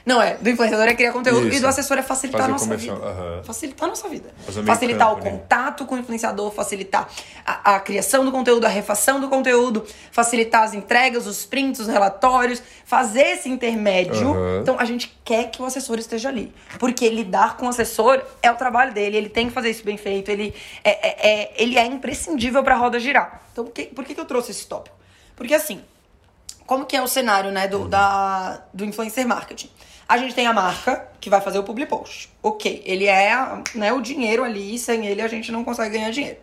Não, 0.05 0.21
é, 0.21 0.33
do 0.35 0.49
influenciador 0.49 0.85
é 0.85 0.93
criar 0.93 1.13
conteúdo 1.13 1.45
e 1.47 1.51
Isso. 1.51 1.61
do 1.61 1.67
assessor 1.67 1.97
é 1.97 2.01
facilitar 2.01 2.41
Fazer 2.41 2.51
a 2.51 2.53
nossa 2.53 2.65
comercial, 2.65 2.97
vida. 2.97 3.41
Facilitar 3.45 3.85
a 3.85 3.87
nossa 3.87 4.09
vida. 4.09 4.33
Facilitar 4.65 5.13
o 5.13 5.15
né? 5.17 5.31
contato 5.31 5.85
com 5.85 5.95
o 5.95 5.97
influenciador, 5.97 6.51
facilitar 6.51 7.07
a, 7.45 7.75
a 7.75 7.79
criação 7.79 8.25
do 8.25 8.31
conteúdo, 8.31 8.65
a 8.65 8.67
refação 8.69 9.21
do 9.21 9.29
conteúdo, 9.29 9.85
facilitar 10.11 10.63
as 10.63 10.73
entregas, 10.73 11.25
os 11.25 11.45
prints, 11.45 11.79
os 11.79 11.87
relatórios, 11.87 12.61
fazer 12.83 13.27
esse 13.27 13.47
intermédio. 13.47 14.31
Aham. 14.33 14.59
Então 14.61 14.75
a 14.77 14.83
gente 14.83 15.17
quer 15.23 15.49
que 15.49 15.61
o 15.61 15.65
assessor 15.65 15.97
esteja 15.97 16.27
ali. 16.27 16.53
Porque 16.79 17.07
lidar 17.07 17.55
com 17.55 17.65
o 17.65 17.69
assessor 17.69 18.21
é 18.41 18.51
o 18.51 18.55
trabalho 18.55 18.93
dele, 18.93 19.15
ele 19.15 19.29
tem 19.29 19.47
que 19.47 19.53
fazer 19.53 19.69
isso 19.69 19.85
bem 19.85 19.95
feito, 19.95 20.29
ele 20.29 20.53
é, 20.83 20.89
é- 20.89 21.29
é- 21.43 21.53
ele 21.55 21.77
é 21.79 21.85
imprescindível 21.85 22.61
para 22.61 22.75
a 22.75 22.77
roda 22.77 22.99
girar. 22.99 23.41
Então 23.53 23.63
por 23.63 23.71
que, 23.71 23.83
por 23.85 24.03
que, 24.03 24.13
que 24.13 24.19
eu 24.19 24.25
trouxe 24.25 24.51
esse 24.51 24.67
tópico? 24.67 24.97
Porque 25.33 25.53
assim, 25.53 25.81
como 26.65 26.85
que 26.85 26.95
é 26.95 27.01
o 27.01 27.07
cenário, 27.07 27.51
né, 27.51 27.69
do, 27.69 27.87
da, 27.87 28.63
do 28.73 28.83
influencer 28.83 29.25
marketing? 29.25 29.69
A 30.13 30.17
gente 30.19 30.35
tem 30.35 30.45
a 30.45 30.53
marca 30.53 31.07
que 31.19 31.27
vai 31.27 31.41
fazer 31.41 31.57
o 31.57 31.63
public 31.63 31.89
post. 31.89 32.29
Ok, 32.43 32.83
ele 32.85 33.07
é 33.07 33.35
né, 33.73 33.91
o 33.91 33.99
dinheiro 33.99 34.43
ali, 34.43 34.77
sem 34.77 35.07
ele 35.07 35.23
a 35.23 35.27
gente 35.27 35.51
não 35.51 35.63
consegue 35.63 35.97
ganhar 35.97 36.11
dinheiro. 36.11 36.37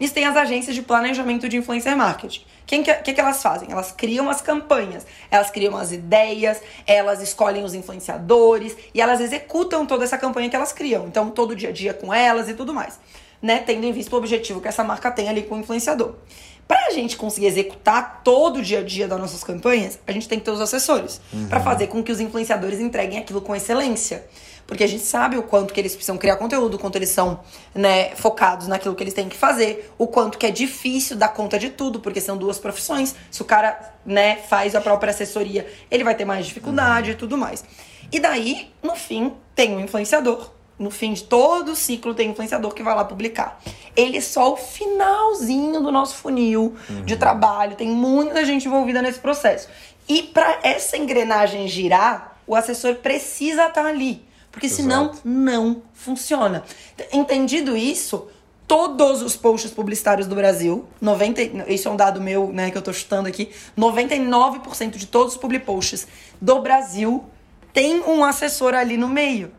Nisso 0.00 0.12
tem 0.12 0.24
as 0.24 0.36
agências 0.36 0.74
de 0.74 0.82
planejamento 0.82 1.48
de 1.48 1.56
influencer 1.56 1.96
marketing. 1.96 2.40
O 2.40 2.44
que, 2.66 2.82
que, 2.82 3.12
que 3.12 3.20
elas 3.20 3.40
fazem? 3.40 3.70
Elas 3.70 3.92
criam 3.92 4.28
as 4.28 4.40
campanhas, 4.40 5.06
elas 5.30 5.52
criam 5.52 5.76
as 5.76 5.92
ideias, 5.92 6.60
elas 6.84 7.22
escolhem 7.22 7.62
os 7.62 7.74
influenciadores 7.74 8.76
e 8.92 9.00
elas 9.00 9.20
executam 9.20 9.86
toda 9.86 10.02
essa 10.02 10.18
campanha 10.18 10.50
que 10.50 10.56
elas 10.56 10.72
criam. 10.72 11.06
Então, 11.06 11.30
todo 11.30 11.54
dia 11.54 11.68
a 11.68 11.72
dia 11.72 11.94
com 11.94 12.12
elas 12.12 12.48
e 12.48 12.54
tudo 12.54 12.74
mais. 12.74 12.98
Né? 13.42 13.58
Tendo 13.58 13.84
em 13.84 13.92
vista 13.92 14.14
o 14.14 14.18
objetivo 14.18 14.60
que 14.60 14.68
essa 14.68 14.84
marca 14.84 15.10
tem 15.10 15.28
ali 15.28 15.42
com 15.42 15.56
o 15.56 15.58
influenciador. 15.58 16.14
Para 16.66 16.86
a 16.86 16.90
gente 16.90 17.16
conseguir 17.16 17.46
executar 17.46 18.22
todo 18.24 18.60
o 18.60 18.62
dia 18.62 18.78
a 18.78 18.82
dia 18.82 19.08
das 19.08 19.20
nossas 19.20 19.44
campanhas, 19.44 19.98
a 20.06 20.12
gente 20.12 20.28
tem 20.28 20.38
que 20.38 20.44
ter 20.44 20.50
os 20.50 20.60
assessores 20.60 21.20
uhum. 21.32 21.46
para 21.48 21.60
fazer 21.60 21.88
com 21.88 22.02
que 22.02 22.10
os 22.10 22.20
influenciadores 22.20 22.80
entreguem 22.80 23.18
aquilo 23.18 23.42
com 23.42 23.54
excelência. 23.54 24.24
Porque 24.66 24.84
a 24.84 24.86
gente 24.86 25.02
sabe 25.02 25.36
o 25.36 25.42
quanto 25.42 25.74
que 25.74 25.80
eles 25.80 25.92
precisam 25.94 26.16
criar 26.16 26.36
conteúdo, 26.36 26.76
o 26.76 26.78
quanto 26.78 26.96
eles 26.96 27.10
são 27.10 27.40
né, 27.74 28.14
focados 28.14 28.68
naquilo 28.68 28.94
que 28.94 29.02
eles 29.02 29.12
têm 29.12 29.28
que 29.28 29.36
fazer, 29.36 29.92
o 29.98 30.06
quanto 30.06 30.38
que 30.38 30.46
é 30.46 30.50
difícil 30.50 31.16
dar 31.16 31.28
conta 31.28 31.58
de 31.58 31.68
tudo, 31.68 32.00
porque 32.00 32.20
são 32.20 32.38
duas 32.38 32.58
profissões. 32.58 33.14
Se 33.30 33.42
o 33.42 33.44
cara 33.44 33.94
né, 34.06 34.36
faz 34.36 34.74
a 34.74 34.80
própria 34.80 35.10
assessoria, 35.10 35.66
ele 35.90 36.04
vai 36.04 36.14
ter 36.14 36.24
mais 36.24 36.46
dificuldade 36.46 37.10
uhum. 37.10 37.16
e 37.16 37.18
tudo 37.18 37.36
mais. 37.36 37.64
E 38.10 38.20
daí, 38.20 38.70
no 38.82 38.94
fim, 38.94 39.34
tem 39.54 39.76
um 39.76 39.80
influenciador 39.80 40.50
no 40.78 40.90
fim 40.90 41.12
de 41.12 41.24
todo 41.24 41.72
o 41.72 41.76
ciclo 41.76 42.14
tem 42.14 42.30
influenciador 42.30 42.74
que 42.74 42.82
vai 42.82 42.94
lá 42.94 43.04
publicar. 43.04 43.60
Ele 43.94 44.18
é 44.18 44.20
só 44.20 44.52
o 44.52 44.56
finalzinho 44.56 45.80
do 45.80 45.92
nosso 45.92 46.16
funil 46.16 46.74
uhum. 46.88 47.04
de 47.04 47.16
trabalho, 47.16 47.76
tem 47.76 47.88
muita 47.88 48.44
gente 48.44 48.66
envolvida 48.66 49.00
nesse 49.02 49.18
processo. 49.18 49.68
E 50.08 50.22
para 50.22 50.58
essa 50.62 50.96
engrenagem 50.96 51.68
girar, 51.68 52.36
o 52.46 52.56
assessor 52.56 52.96
precisa 52.96 53.66
estar 53.66 53.82
tá 53.82 53.88
ali, 53.88 54.24
porque 54.50 54.66
Exato. 54.66 54.82
senão 54.82 55.12
não 55.24 55.82
funciona. 55.92 56.64
Entendido 57.12 57.76
isso, 57.76 58.28
todos 58.66 59.22
os 59.22 59.36
posts 59.36 59.70
publicitários 59.70 60.26
do 60.26 60.34
Brasil, 60.34 60.86
90, 61.00 61.70
isso 61.70 61.88
é 61.88 61.90
um 61.90 61.96
dado 61.96 62.20
meu, 62.20 62.52
né, 62.52 62.70
que 62.70 62.78
eu 62.78 62.82
tô 62.82 62.92
chutando 62.92 63.28
aqui, 63.28 63.50
99% 63.78 64.96
de 64.96 65.06
todos 65.06 65.34
os 65.34 65.38
public 65.38 65.64
posts 65.64 66.08
do 66.40 66.60
Brasil 66.60 67.24
tem 67.72 68.00
um 68.02 68.24
assessor 68.24 68.74
ali 68.74 68.96
no 68.96 69.08
meio 69.08 69.52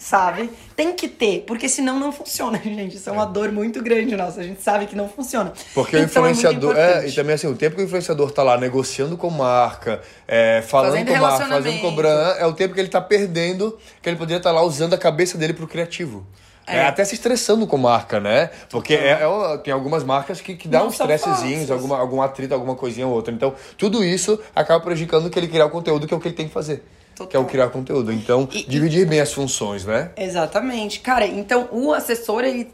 sabe? 0.00 0.50
Tem 0.74 0.94
que 0.94 1.06
ter, 1.06 1.44
porque 1.46 1.68
senão 1.68 2.00
não 2.00 2.10
funciona, 2.10 2.58
gente. 2.64 2.96
Isso 2.96 3.08
é 3.08 3.12
uma 3.12 3.24
é. 3.24 3.26
dor 3.26 3.52
muito 3.52 3.82
grande 3.82 4.16
nossa. 4.16 4.40
A 4.40 4.42
gente 4.42 4.62
sabe 4.62 4.86
que 4.86 4.96
não 4.96 5.08
funciona. 5.08 5.52
Porque 5.74 5.98
então, 5.98 6.22
o 6.22 6.26
é 6.26 6.30
influenciador. 6.30 6.76
É, 6.76 7.04
é, 7.04 7.08
e 7.08 7.12
também 7.12 7.34
assim, 7.34 7.46
o 7.46 7.54
tempo 7.54 7.76
que 7.76 7.82
o 7.82 7.84
influenciador 7.84 8.30
tá 8.32 8.42
lá 8.42 8.56
negociando 8.56 9.16
com 9.16 9.28
marca, 9.30 10.00
é, 10.26 10.62
falando 10.62 10.92
fazendo 10.92 11.12
com 11.12 11.18
marca, 11.18 11.46
fazendo 11.46 11.80
cobrança, 11.80 12.38
é 12.40 12.46
o 12.46 12.52
tempo 12.54 12.74
que 12.74 12.80
ele 12.80 12.88
tá 12.88 13.00
perdendo, 13.00 13.78
que 14.02 14.08
ele 14.08 14.16
poderia 14.16 14.38
estar 14.38 14.50
tá 14.50 14.56
lá 14.56 14.62
usando 14.62 14.94
a 14.94 14.98
cabeça 14.98 15.36
dele 15.36 15.52
pro 15.52 15.68
criativo. 15.68 16.26
É. 16.66 16.76
é. 16.76 16.86
até 16.86 17.04
se 17.04 17.14
estressando 17.14 17.66
com 17.66 17.76
marca, 17.76 18.20
né? 18.20 18.50
Porque 18.70 18.94
é, 18.94 19.20
é, 19.22 19.58
tem 19.58 19.74
algumas 19.74 20.04
marcas 20.04 20.40
que, 20.40 20.54
que 20.54 20.68
dá 20.68 20.84
uns 20.84 20.94
estressezinhos, 20.94 21.70
alguma, 21.70 21.98
algum 21.98 22.22
atrito, 22.22 22.54
alguma 22.54 22.74
coisinha 22.74 23.06
ou 23.06 23.12
outra. 23.12 23.34
Então, 23.34 23.54
tudo 23.76 24.04
isso 24.04 24.38
acaba 24.54 24.82
prejudicando 24.82 25.28
que 25.28 25.38
ele 25.38 25.48
criar 25.48 25.66
o 25.66 25.70
conteúdo 25.70 26.06
que 26.06 26.14
é 26.14 26.16
o 26.16 26.20
que 26.20 26.28
ele 26.28 26.36
tem 26.36 26.46
que 26.46 26.54
fazer. 26.54 26.84
Total. 27.20 27.28
que 27.28 27.36
é 27.36 27.40
o 27.40 27.44
criar 27.44 27.68
conteúdo. 27.68 28.10
Então, 28.12 28.48
e, 28.52 28.62
dividir 28.62 29.06
bem 29.06 29.20
as 29.20 29.32
funções, 29.32 29.84
né? 29.84 30.10
Exatamente. 30.16 31.00
Cara, 31.00 31.26
então 31.26 31.68
o 31.70 31.92
assessor, 31.92 32.44
ele, 32.44 32.72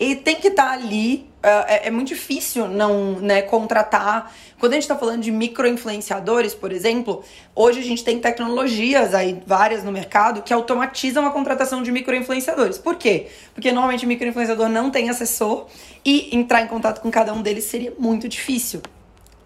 ele 0.00 0.16
tem 0.16 0.36
que 0.36 0.48
estar 0.48 0.66
tá 0.66 0.72
ali. 0.72 1.28
Uh, 1.44 1.64
é, 1.68 1.88
é, 1.88 1.90
muito 1.90 2.08
difícil 2.08 2.66
não 2.66 3.20
né, 3.20 3.42
contratar. 3.42 4.32
Quando 4.58 4.72
a 4.72 4.76
gente 4.76 4.84
está 4.84 4.96
falando 4.96 5.20
de 5.20 5.30
micro-influenciadores, 5.30 6.54
por 6.54 6.72
exemplo, 6.72 7.22
hoje 7.54 7.80
a 7.80 7.82
gente 7.82 8.02
tem 8.02 8.18
tecnologias 8.18 9.14
aí, 9.14 9.42
várias 9.46 9.84
no 9.84 9.92
mercado, 9.92 10.40
que 10.40 10.54
automatizam 10.54 11.26
a 11.26 11.30
contratação 11.30 11.82
de 11.82 11.92
micro-influenciadores. 11.92 12.78
Por 12.78 12.94
quê? 12.96 13.26
Porque 13.54 13.70
normalmente 13.70 14.06
o 14.06 14.08
micro-influenciador 14.08 14.70
não 14.70 14.90
tem 14.90 15.10
assessor 15.10 15.66
e 16.02 16.34
entrar 16.34 16.62
em 16.62 16.66
contato 16.66 17.02
com 17.02 17.10
cada 17.10 17.34
um 17.34 17.42
deles 17.42 17.64
seria 17.64 17.92
muito 17.98 18.26
difícil. 18.26 18.80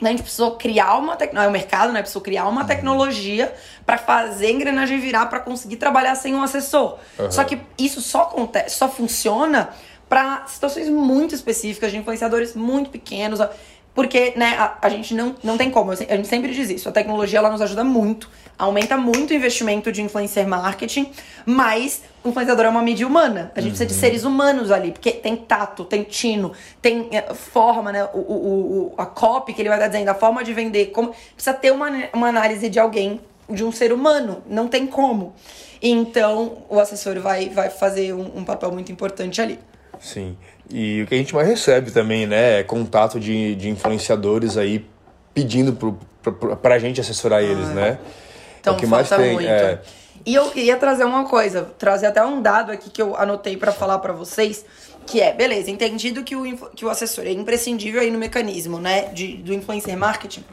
A 0.00 0.08
gente 0.08 0.22
precisou 0.22 0.52
criar 0.52 0.96
uma 0.96 1.16
tecnologia, 1.16 1.46
é 1.46 1.50
o 1.50 1.52
mercado, 1.52 1.92
né? 1.92 2.00
Precisou 2.00 2.22
criar 2.22 2.46
uma 2.48 2.64
tecnologia 2.64 3.52
para 3.84 3.98
fazer 3.98 4.46
a 4.46 4.50
engrenagem 4.50 5.00
virar 5.00 5.26
para 5.26 5.40
conseguir 5.40 5.76
trabalhar 5.76 6.14
sem 6.14 6.34
um 6.34 6.42
assessor. 6.42 6.98
Uhum. 7.18 7.30
Só 7.30 7.42
que 7.42 7.60
isso 7.76 8.00
só 8.00 8.22
acontece, 8.22 8.76
só 8.76 8.88
funciona 8.88 9.70
para 10.08 10.46
situações 10.46 10.88
muito 10.88 11.34
específicas 11.34 11.90
de 11.90 11.98
influenciadores 11.98 12.54
muito 12.54 12.90
pequenos. 12.90 13.40
Porque, 13.98 14.32
né, 14.36 14.54
a, 14.56 14.78
a, 14.82 14.88
gente 14.88 15.12
não, 15.12 15.34
não 15.42 15.58
tem 15.58 15.72
como. 15.72 15.90
A 15.90 15.96
gente 15.96 16.28
sempre 16.28 16.54
diz 16.54 16.70
isso. 16.70 16.88
A 16.88 16.92
tecnologia, 16.92 17.40
ela 17.40 17.50
nos 17.50 17.60
ajuda 17.60 17.82
muito. 17.82 18.30
Aumenta 18.56 18.96
muito 18.96 19.32
o 19.32 19.34
investimento 19.34 19.90
de 19.90 20.00
influencer 20.00 20.46
marketing. 20.46 21.10
Mas 21.44 22.04
o 22.22 22.28
influenciador 22.28 22.64
é 22.66 22.68
uma 22.68 22.80
mídia 22.80 23.04
humana. 23.04 23.50
A 23.56 23.60
gente 23.60 23.72
uhum. 23.72 23.76
precisa 23.76 23.86
de 23.86 23.94
uhum. 23.94 23.98
seres 23.98 24.22
humanos 24.22 24.70
ali. 24.70 24.92
Porque 24.92 25.10
tem 25.10 25.34
tato, 25.34 25.84
tem 25.84 26.04
tino, 26.04 26.52
tem 26.80 27.08
é, 27.10 27.34
forma, 27.34 27.90
né? 27.90 28.04
O, 28.14 28.18
o, 28.18 28.92
o, 28.92 28.94
a 28.96 29.04
copy 29.04 29.52
que 29.52 29.60
ele 29.62 29.68
vai 29.68 29.78
estar 29.78 29.88
dizendo, 29.88 30.08
a 30.10 30.14
forma 30.14 30.44
de 30.44 30.54
vender. 30.54 30.92
Como, 30.92 31.12
precisa 31.34 31.52
ter 31.54 31.72
uma, 31.72 31.90
uma 32.12 32.28
análise 32.28 32.68
de 32.68 32.78
alguém, 32.78 33.20
de 33.50 33.64
um 33.64 33.72
ser 33.72 33.92
humano. 33.92 34.44
Não 34.46 34.68
tem 34.68 34.86
como. 34.86 35.34
Então, 35.82 36.58
o 36.68 36.78
assessor 36.78 37.18
vai, 37.18 37.48
vai 37.48 37.68
fazer 37.68 38.12
um, 38.12 38.30
um 38.36 38.44
papel 38.44 38.70
muito 38.70 38.92
importante 38.92 39.42
ali. 39.42 39.58
Sim. 39.98 40.36
E 40.70 41.02
o 41.02 41.06
que 41.06 41.14
a 41.14 41.18
gente 41.18 41.34
mais 41.34 41.48
recebe 41.48 41.90
também, 41.90 42.26
né, 42.26 42.60
é 42.60 42.62
contato 42.62 43.18
de, 43.18 43.54
de 43.54 43.70
influenciadores 43.70 44.56
aí 44.56 44.84
pedindo 45.32 45.72
pro, 45.72 45.98
pro, 46.22 46.56
pra 46.56 46.78
gente 46.78 47.00
assessorar 47.00 47.42
eles, 47.42 47.68
ah, 47.68 47.74
né? 47.74 47.98
Então, 48.60 48.74
é 48.74 48.76
o 48.76 48.80
que 48.80 48.86
mais 48.86 49.08
tem. 49.08 49.34
Muito. 49.34 49.48
É... 49.48 49.80
E 50.26 50.34
eu 50.34 50.50
queria 50.50 50.76
trazer 50.76 51.04
uma 51.04 51.24
coisa, 51.24 51.70
trazer 51.78 52.06
até 52.06 52.22
um 52.22 52.42
dado 52.42 52.70
aqui 52.70 52.90
que 52.90 53.00
eu 53.00 53.16
anotei 53.16 53.56
para 53.56 53.72
falar 53.72 53.98
para 53.98 54.12
vocês, 54.12 54.64
que 55.06 55.20
é, 55.22 55.32
beleza, 55.32 55.70
entendido 55.70 56.22
que 56.22 56.36
o, 56.36 56.68
que 56.68 56.84
o 56.84 56.90
assessor 56.90 57.24
é 57.24 57.32
imprescindível 57.32 58.00
aí 58.00 58.10
no 58.10 58.18
mecanismo, 58.18 58.78
né, 58.78 59.06
de, 59.06 59.36
do 59.38 59.54
influencer 59.54 59.96
marketing. 59.96 60.44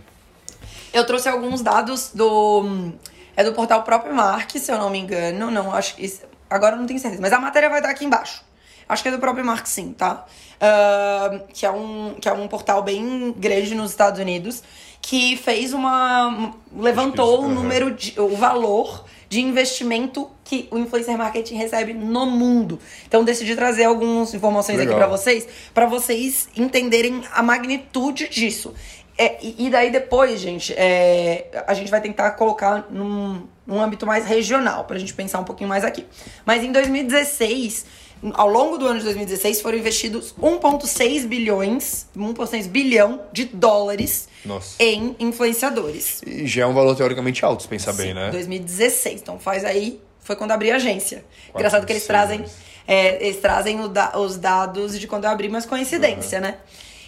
Eu 0.94 1.06
trouxe 1.06 1.28
alguns 1.28 1.62
dados 1.62 2.12
do 2.14 2.94
é 3.36 3.44
do 3.44 3.52
portal 3.52 3.84
próprio 3.84 4.14
Mark, 4.14 4.50
se 4.52 4.72
eu 4.72 4.78
não 4.78 4.90
me 4.90 5.00
engano, 5.00 5.52
não 5.52 5.74
acho 5.74 5.96
que 5.96 6.20
agora 6.50 6.76
eu 6.76 6.80
não 6.80 6.88
tenho 6.88 7.00
certeza, 7.00 7.22
mas 7.22 7.34
a 7.34 7.40
matéria 7.40 7.70
vai 7.70 7.80
estar 7.80 7.90
aqui 7.90 8.06
embaixo. 8.06 8.46
Acho 8.88 9.01
que 9.04 9.10
é 9.10 9.12
do 9.12 9.20
próprio 9.20 9.44
Mark, 9.44 9.65
sim, 9.65 9.94
tá? 9.94 10.25
Uh, 10.56 11.44
que, 11.54 11.65
é 11.65 11.72
um, 11.72 12.15
que 12.20 12.30
é 12.30 12.34
um 12.34 12.48
portal 12.48 12.82
bem 12.82 13.34
grande 13.38 13.74
nos 13.75 13.92
Estados 13.92 14.20
Unidos, 14.20 14.63
que 15.01 15.38
fez 15.38 15.74
uma. 15.74 16.54
levantou 16.75 17.46
o 17.46 17.48
número 17.48 17.92
de. 17.92 18.20
o 18.20 18.36
valor 18.36 19.06
de 19.27 19.42
investimento 19.42 20.30
que 20.44 20.68
o 20.72 20.77
influencer 20.77 21.18
marketing 21.18 21.56
recebe 21.56 21.94
no 21.94 22.25
mundo. 22.25 22.80
Então 23.08 23.24
decidi 23.24 23.56
trazer 23.56 23.86
algumas 23.86 24.34
informações 24.34 24.77
Legal. 24.77 24.94
aqui 24.94 25.04
para 25.04 25.18
vocês, 25.18 25.48
para 25.74 25.86
vocês 25.88 26.48
entenderem 26.56 27.24
a 27.34 27.42
magnitude 27.42 28.30
disso. 28.30 28.74
É, 29.18 29.38
e, 29.42 29.70
daí 29.70 29.92
depois, 29.92 30.42
gente, 30.42 30.74
é, 30.74 31.63
a 31.65 31.74
gente 31.74 31.89
vai 31.89 32.01
tentar 32.01 32.32
colocar 32.32 32.86
num, 32.89 33.44
num 33.65 33.82
âmbito 33.82 34.06
mais 34.06 34.25
regional, 34.25 34.84
pra 34.84 35.00
gente 35.00 35.13
pensar 35.13 35.39
um 35.39 35.46
pouquinho 35.46 35.70
mais 35.70 35.86
aqui. 35.86 36.06
Mas 36.46 36.63
em 36.63 36.72
2016 36.72 37.86
ao 38.34 38.50
longo 38.50 38.78
do 38.78 38.88
ano 38.88 39.00
de 39.00 39.06
2016 39.06 39.62
foram 39.62 39.78
investidos 39.78 40.34
1,6 40.42 41.28
bilhões, 41.28 42.08
1,6 42.18 42.68
bilhão 42.68 43.22
de 43.32 43.46
dólares 43.46 44.28
Nossa. 44.44 44.82
em 44.82 45.16
influenciadores. 45.20 46.22
E 46.26 46.48
já 46.48 46.64
é 46.64 46.66
um 46.66 46.74
valor 46.74 46.96
teoricamente 46.96 47.44
alto, 47.46 47.64
se 47.64 47.70
pensar 47.70 47.94
Sim, 47.94 48.04
bem, 48.04 48.14
né? 48.14 48.32
2016. 48.32 49.22
Então 49.22 49.40
faz 49.40 49.64
aí, 49.64 50.00
foi 50.20 50.36
quando 50.36 50.52
abri 50.52 50.72
a 50.72 50.76
agência. 50.76 51.18
Quatro, 51.18 51.60
Engraçado 51.60 51.86
que 51.86 51.94
eles 51.94 52.08
trazem, 52.08 52.44
é, 52.88 53.26
eles 53.26 53.38
trazem 53.38 53.80
os 53.80 54.38
dados 54.38 55.00
de 55.00 55.08
quando 55.08 55.26
eu 55.26 55.30
abri, 55.30 55.50
mas 55.50 55.66
coincidência, 55.66 56.40
uhum. 56.40 56.46
né? 56.46 56.58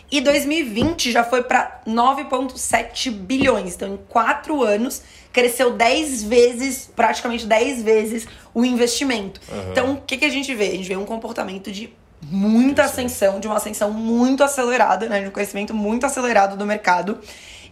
E 0.09 0.21
2020 0.21 1.11
já 1.11 1.23
foi 1.23 1.43
para 1.43 1.81
9,7 1.85 3.11
bilhões. 3.11 3.75
Então, 3.75 3.93
em 3.93 3.97
quatro 4.07 4.63
anos, 4.63 5.01
cresceu 5.37 5.71
10 5.71 6.23
vezes, 6.23 6.89
praticamente 6.95 7.45
10 7.45 7.83
vezes, 7.83 8.27
o 8.55 8.65
investimento. 8.65 9.39
Uhum. 9.47 9.71
Então, 9.71 9.93
o 9.93 10.01
que, 10.01 10.17
que 10.17 10.25
a 10.25 10.29
gente 10.29 10.51
vê? 10.55 10.69
A 10.69 10.71
gente 10.71 10.87
vê 10.87 10.97
um 10.97 11.05
comportamento 11.05 11.71
de 11.71 11.93
muita 12.23 12.85
ascensão, 12.85 13.39
de 13.39 13.45
uma 13.45 13.57
ascensão 13.57 13.91
muito 13.91 14.43
acelerada, 14.43 15.07
né? 15.07 15.21
De 15.21 15.27
um 15.27 15.31
crescimento 15.31 15.75
muito 15.75 16.07
acelerado 16.07 16.57
do 16.57 16.65
mercado. 16.65 17.19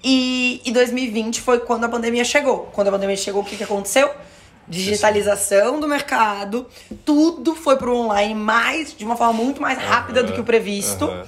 E, 0.04 0.62
e 0.64 0.72
2020 0.72 1.42
foi 1.42 1.60
quando 1.60 1.86
a 1.86 1.90
pandemia 1.90 2.24
chegou. 2.24 2.70
Quando 2.72 2.90
a 2.90 2.92
pandemia 2.92 3.18
chegou, 3.18 3.42
o 3.42 3.46
que, 3.46 3.58
que 3.58 3.64
aconteceu? 3.64 4.12
digitalização 4.68 5.80
do 5.80 5.88
mercado, 5.88 6.66
tudo 7.06 7.54
foi 7.54 7.78
para 7.78 7.88
o 7.88 7.98
online 7.98 8.34
mais 8.34 8.96
de 8.98 9.06
uma 9.06 9.16
forma 9.16 9.34
muito 9.34 9.62
mais 9.62 9.78
rápida 9.78 10.22
uhum, 10.22 10.26
do 10.26 10.34
que 10.34 10.40
o 10.40 10.44
previsto. 10.44 11.06
Uhum 11.06 11.24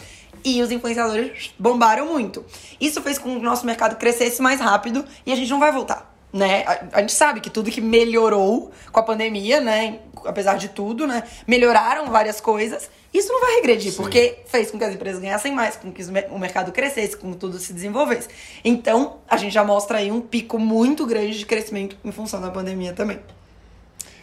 e 0.46 0.62
os 0.62 0.72
influenciadores 0.72 1.54
bombaram 1.60 2.06
muito. 2.06 2.46
Isso 2.80 3.02
fez 3.02 3.18
com 3.18 3.32
que 3.32 3.38
o 3.38 3.44
nosso 3.44 3.66
mercado 3.66 3.98
crescesse 3.98 4.42
mais 4.42 4.62
rápido 4.62 5.04
e 5.26 5.34
a 5.34 5.36
gente 5.36 5.50
não 5.50 5.60
vai 5.60 5.72
voltar. 5.72 6.17
Né? 6.38 6.64
A, 6.66 6.98
a 6.98 7.00
gente 7.02 7.14
sabe 7.14 7.42
que 7.42 7.50
tudo 7.50 7.72
que 7.72 7.82
melhorou 7.82 8.72
com 8.92 9.00
a 9.00 9.04
pandemia, 9.04 9.60
né? 9.60 10.00
Apesar 10.26 10.58
de 10.58 10.70
tudo, 10.70 11.08
né? 11.08 11.24
Melhoraram 11.48 12.12
várias 12.12 12.40
coisas. 12.40 12.90
Isso 13.14 13.32
não 13.32 13.42
vai 13.42 13.56
regredir, 13.56 13.92
Sim. 13.92 13.98
porque 13.98 14.40
fez 14.46 14.70
com 14.70 14.78
que 14.78 14.84
as 14.84 14.94
empresas 14.94 15.20
ganhassem 15.22 15.52
mais, 15.52 15.76
com 15.76 15.92
que 15.92 16.04
o 16.04 16.38
mercado 16.38 16.72
crescesse, 16.72 17.18
com 17.18 17.32
que 17.32 17.38
tudo 17.38 17.58
se 17.58 17.74
desenvolvesse. 17.74 18.28
Então, 18.64 19.18
a 19.28 19.38
gente 19.38 19.54
já 19.54 19.64
mostra 19.64 19.98
aí 19.98 20.12
um 20.12 20.22
pico 20.22 20.60
muito 20.60 21.06
grande 21.06 21.38
de 21.38 21.46
crescimento 21.46 21.98
em 22.04 22.12
função 22.12 22.40
da 22.40 22.52
pandemia 22.52 22.94
também. 22.94 23.20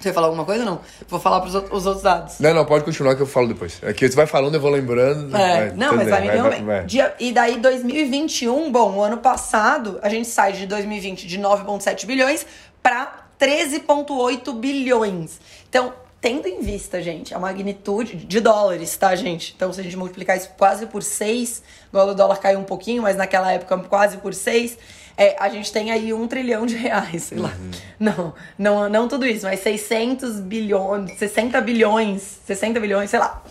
Você 0.04 0.10
vai 0.10 0.14
falar 0.14 0.26
alguma 0.26 0.44
coisa 0.44 0.64
ou 0.64 0.70
não? 0.70 0.80
Vou 1.08 1.18
falar 1.18 1.40
pros 1.40 1.54
os 1.54 1.86
outros 1.86 2.02
dados. 2.02 2.38
Não, 2.38 2.52
não, 2.52 2.66
pode 2.66 2.84
continuar 2.84 3.16
que 3.16 3.22
eu 3.22 3.26
falo 3.26 3.48
depois. 3.48 3.80
Aqui 3.82 4.06
você 4.06 4.14
vai 4.14 4.26
falando, 4.26 4.54
eu 4.54 4.60
vou 4.60 4.70
lembrando. 4.70 5.34
É, 5.34 5.72
não, 5.72 5.96
mas 5.96 6.10
vai 6.10 6.20
me 6.20 6.62
vai. 6.62 6.84
Dia, 6.84 7.14
e 7.18 7.32
daí 7.32 7.58
2021, 7.58 8.70
bom, 8.70 8.96
o 8.96 9.02
ano 9.02 9.16
passado, 9.16 9.98
a 10.02 10.10
gente 10.10 10.28
sai 10.28 10.52
de 10.52 10.66
2020 10.66 11.26
de 11.26 11.38
9,7 11.38 12.04
bilhões 12.04 12.46
para 12.82 13.24
13,8 13.40 14.54
bilhões. 14.60 15.40
Então, 15.70 15.94
tendo 16.20 16.46
em 16.46 16.60
vista, 16.60 17.00
gente, 17.00 17.34
a 17.34 17.38
magnitude 17.38 18.16
de 18.16 18.40
dólares, 18.40 18.94
tá, 18.98 19.16
gente? 19.16 19.54
Então, 19.56 19.72
se 19.72 19.80
a 19.80 19.82
gente 19.82 19.96
multiplicar 19.96 20.36
isso 20.36 20.50
quase 20.58 20.84
por 20.84 21.02
6, 21.02 21.62
igual 21.88 22.08
o 22.08 22.14
dólar 22.14 22.36
caiu 22.40 22.58
um 22.58 22.64
pouquinho, 22.64 23.02
mas 23.02 23.16
naquela 23.16 23.50
época 23.50 23.78
quase 23.78 24.18
por 24.18 24.34
6 24.34 24.76
é, 25.16 25.36
a 25.38 25.48
gente 25.48 25.72
tem 25.72 25.90
aí 25.90 26.12
um 26.12 26.26
trilhão 26.26 26.66
de 26.66 26.76
reais, 26.76 27.24
sei 27.24 27.38
lá. 27.38 27.50
Uhum. 27.50 27.70
Não, 28.00 28.34
não, 28.58 28.88
não 28.88 29.08
tudo 29.08 29.26
isso, 29.26 29.46
mas 29.46 29.60
600 29.60 30.40
bilhões, 30.40 31.12
60 31.18 31.60
bilhões, 31.60 32.40
60 32.44 32.80
bilhões, 32.80 33.10
sei 33.10 33.18
lá. 33.18 33.42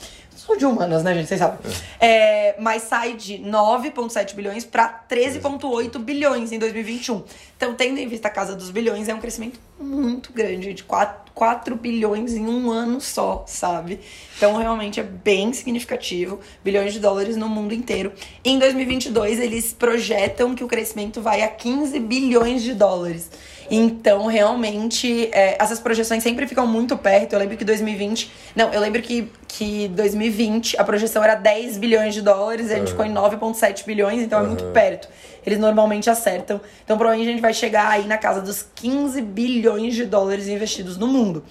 Sou 0.46 0.58
de 0.58 0.65
humanas, 0.65 1.03
né, 1.03 1.13
gente? 1.13 1.27
Vocês 1.27 1.39
sabem. 1.39 1.58
É. 2.01 2.51
É, 2.51 2.55
mas 2.60 2.84
sai 2.84 3.13
de 3.13 3.38
9,7 3.38 4.36
bilhões 4.36 4.65
para 4.65 5.05
13,8 5.10 5.98
bilhões 6.00 6.51
em 6.51 6.60
2021. 6.60 7.24
Então, 7.55 7.74
tendo 7.75 7.98
em 7.98 8.08
vista 8.10 8.27
a 8.27 8.32
casa 8.32 8.53
dos 8.53 8.70
bilhões, 8.70 9.08
é 9.08 9.13
um 9.13 9.22
crescimento 9.22 9.58
muito 9.79 10.34
grande, 10.34 10.74
de 10.74 10.84
4, 10.84 11.23
4 11.34 11.75
bilhões 11.75 12.34
em 12.34 12.48
um 12.48 12.72
ano 12.72 13.02
só, 13.02 13.44
sabe? 13.48 14.00
Então, 14.38 14.56
realmente 14.58 15.00
é 15.00 15.04
bem 15.04 15.52
significativo. 15.54 16.40
Bilhões 16.63 16.94
de 16.94 17.00
dólares 17.00 17.36
no 17.36 17.50
mundo 17.50 17.74
inteiro. 17.74 18.12
Em 18.44 18.60
2022, 18.60 19.40
eles 19.40 19.74
projetam 19.74 20.54
que 20.54 20.63
o 20.63 20.68
crescimento 20.68 21.22
vai 21.22 21.42
a 21.42 21.48
15 21.48 22.00
bilhões 22.00 22.62
de 22.62 22.74
dólares. 22.74 23.30
Então, 23.70 24.28
realmente, 24.28 25.30
é, 25.32 25.58
essas 25.60 25.80
projeções 25.80 26.22
sempre 26.22 26.46
ficam 26.46 26.68
muito 26.68 26.98
perto. 26.98 27.34
Eu 27.34 27.40
lembro 27.40 27.58
que 27.58 27.66
2020. 27.66 28.32
Não, 28.56 28.72
eu 28.72 28.80
lembro 28.80 29.02
que, 29.02 29.32
que 29.48 29.88
2020 29.90 30.80
a 30.80 30.84
projeção 30.84 31.24
era 31.24 31.36
10 31.36 31.78
bilhões 31.78 32.13
de 32.13 32.22
dólares 32.22 32.70
e 32.70 32.74
a 32.74 32.78
gente 32.78 32.94
uhum. 32.94 33.06
ficou 33.06 33.06
em 33.06 33.13
9,7 33.13 33.86
bilhões, 33.86 34.22
então 34.22 34.40
uhum. 34.40 34.46
é 34.46 34.48
muito 34.50 34.66
perto. 34.66 35.08
Eles 35.45 35.59
normalmente 35.59 36.09
acertam. 36.09 36.59
Então, 36.83 36.97
provavelmente 36.97 37.29
a 37.29 37.31
gente 37.31 37.41
vai 37.41 37.53
chegar 37.53 37.89
aí 37.89 38.05
na 38.05 38.17
casa 38.17 38.41
dos 38.41 38.65
15 38.75 39.21
bilhões 39.21 39.95
de 39.95 40.05
dólares 40.05 40.47
investidos 40.47 40.97
no 40.97 41.07
mundo. 41.07 41.43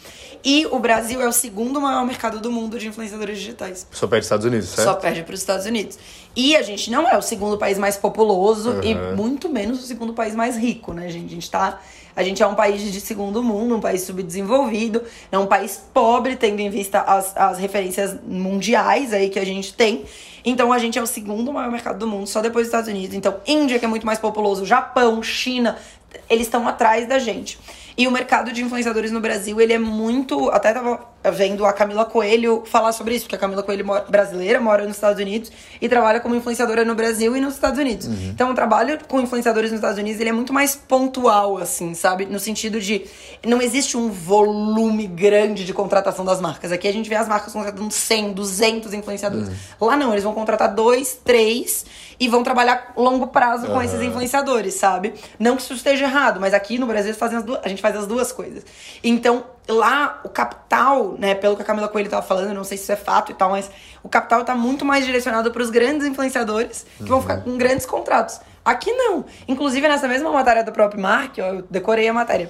E 0.45 0.67
o 0.67 0.79
Brasil 0.79 1.21
é 1.21 1.29
o 1.29 1.33
segundo 1.33 1.81
maior 1.81 2.05
mercado 2.05 2.41
do 2.41 2.51
mundo 2.51 2.79
de 2.79 2.89
influenciadores 2.89 3.39
digitais. 3.39 3.87
Só 3.93 4.07
perde 4.07 4.25
Estados 4.25 4.45
Unidos, 4.45 4.69
certo? 4.71 4.89
Só 4.89 4.95
perde 4.95 5.23
para 5.23 5.35
os 5.35 5.41
Estados 5.41 5.67
Unidos. 5.67 5.99
E 6.35 6.57
a 6.57 6.63
gente 6.63 6.91
não 6.91 7.09
é 7.09 7.17
o 7.17 7.23
segundo 7.23 7.57
país 7.57 7.79
mais 7.79 7.97
populoso 7.97 8.71
uhum. 8.71 8.83
e 8.83 8.95
muito 9.15 9.49
menos 9.49 9.83
o 9.83 9.87
segundo 9.87 10.13
país 10.13 10.35
mais 10.35 10.57
rico, 10.57 10.93
né, 10.93 11.09
gente? 11.09 11.27
A 11.27 11.35
gente 11.35 11.51
tá 11.51 11.81
a 12.15 12.23
gente 12.23 12.43
é 12.43 12.47
um 12.47 12.55
país 12.55 12.81
de 12.93 13.01
segundo 13.01 13.43
mundo, 13.43 13.77
um 13.77 13.81
país 13.81 14.03
subdesenvolvido, 14.03 15.03
é 15.31 15.39
um 15.39 15.47
país 15.47 15.83
pobre, 15.93 16.37
tendo 16.37 16.61
em 16.61 16.71
vista 16.71 17.01
as, 17.01 17.37
as 17.37 17.59
referências 17.59 18.17
mundiais 18.27 19.13
aí 19.13 19.29
que 19.29 19.39
a 19.39 19.45
gente 19.45 19.75
tem. 19.75 20.05
Então 20.45 20.73
a 20.73 20.79
gente 20.79 20.99
é 20.99 21.03
o 21.03 21.07
segundo 21.07 21.53
maior 21.53 21.71
mercado 21.71 21.99
do 21.99 22.07
mundo, 22.07 22.27
só 22.27 22.41
depois 22.41 22.67
dos 22.67 22.69
Estados 22.69 22.89
Unidos. 22.89 23.17
Então, 23.17 23.37
Índia, 23.47 23.79
que 23.79 23.85
é 23.85 23.89
muito 23.89 24.05
mais 24.05 24.19
populoso, 24.19 24.67
Japão, 24.67 25.23
China, 25.23 25.79
eles 26.29 26.47
estão 26.47 26.67
atrás 26.67 27.07
da 27.07 27.19
gente. 27.19 27.59
E 27.97 28.07
o 28.07 28.11
mercado 28.11 28.53
de 28.53 28.63
influenciadores 28.63 29.11
no 29.11 29.21
Brasil, 29.21 29.61
ele 29.61 29.73
é 29.73 29.79
muito. 29.79 30.51
Até 30.51 30.73
tava 30.73 31.12
vendo 31.31 31.65
a 31.65 31.73
Camila 31.73 32.05
Coelho 32.05 32.63
falar 32.67 32.93
sobre 32.93 33.15
isso, 33.15 33.25
porque 33.25 33.37
a 33.37 33.39
Camila 33.39 33.63
Coelho 33.63 33.85
mora, 33.87 34.05
brasileira 34.09 34.61
mora 34.61 34.85
nos 34.85 34.97
Estados 34.97 35.21
Unidos 35.21 35.53
e 35.81 35.89
trabalha 35.89 36.21
como 36.21 36.35
influenciadora 36.35 36.85
no 36.85 36.95
Brasil 36.95 37.37
e 37.37 37.41
nos 37.41 37.55
Estados 37.55 37.79
Unidos. 37.79 38.07
Uhum. 38.07 38.31
Então, 38.31 38.51
o 38.51 38.55
trabalho 38.55 38.99
com 39.07 39.21
influenciadores 39.21 39.71
nos 39.71 39.79
Estados 39.79 39.99
Unidos 39.99 40.21
ele 40.21 40.31
é 40.31 40.33
muito 40.33 40.53
mais 40.53 40.75
pontual, 40.75 41.59
assim, 41.59 41.95
sabe? 41.95 42.27
No 42.27 42.41
sentido 42.41 42.81
de 42.81 43.05
não 43.47 43.61
existe 43.61 43.97
um 43.97 44.11
volume 44.11 45.07
grande 45.07 45.65
de 45.65 45.73
contratação 45.73 46.25
das 46.25 46.41
marcas. 46.41 46.73
Aqui 46.73 46.89
a 46.89 46.93
gente 46.93 47.09
vê 47.09 47.15
as 47.15 47.29
marcas 47.29 47.53
contratando 47.53 47.91
100, 47.91 48.33
200 48.33 48.95
influenciadores. 48.95 49.49
Uhum. 49.49 49.87
Lá 49.87 49.97
não, 49.97 50.13
eles 50.13 50.25
vão 50.25 50.33
contratar 50.33 50.75
dois, 50.75 51.19
três 51.25 51.85
e 52.23 52.29
vão 52.29 52.45
trabalhar 52.45 52.93
longo 52.97 53.27
prazo 53.27 53.67
uhum. 53.67 53.75
com 53.75 53.83
esses 53.83 54.01
influenciadores, 54.01 54.75
sabe? 54.75 55.13
Não 55.41 55.57
que 55.57 55.63
isso 55.63 55.75
esteja 55.75 56.05
errado, 56.05 56.39
mas 56.41 56.55
aqui 56.55 56.79
no 56.79 56.87
Brasil 56.87 57.13
duas, 57.45 57.61
a 57.65 57.69
gente 57.69 57.83
faz 57.83 57.97
as 57.97 58.07
duas 58.07 58.31
coisas. 58.31 58.65
Então, 59.03 59.43
lá 59.67 60.21
o 60.23 60.29
capital, 60.29 61.17
né, 61.19 61.35
pelo 61.35 61.57
que 61.57 61.63
a 61.63 61.65
Camila 61.65 61.89
Coelho 61.89 62.07
estava 62.07 62.25
falando, 62.25 62.55
não 62.55 62.63
sei 62.63 62.77
se 62.77 62.85
isso 62.85 62.93
é 62.93 62.97
fato 62.97 63.33
e 63.33 63.35
tal, 63.35 63.51
mas 63.51 63.69
o 64.05 64.09
capital 64.09 64.43
está 64.43 64.55
muito 64.55 64.85
mais 64.85 65.05
direcionado 65.05 65.51
para 65.51 65.63
os 65.63 65.69
grandes 65.69 66.07
influenciadores 66.07 66.87
que 66.97 67.03
uhum. 67.03 67.09
vão 67.09 67.23
ficar 67.23 67.39
com 67.39 67.59
grandes 67.59 67.87
contratos. 67.87 68.39
Aqui 68.65 68.93
não. 68.93 69.25
Inclusive 69.49 69.89
nessa 69.89 70.07
mesma 70.07 70.31
matéria 70.31 70.63
do 70.63 70.71
próprio 70.71 71.03
Mark, 71.03 71.35
ó, 71.41 71.55
eu 71.55 71.65
decorei 71.69 72.07
a 72.07 72.13
matéria 72.13 72.49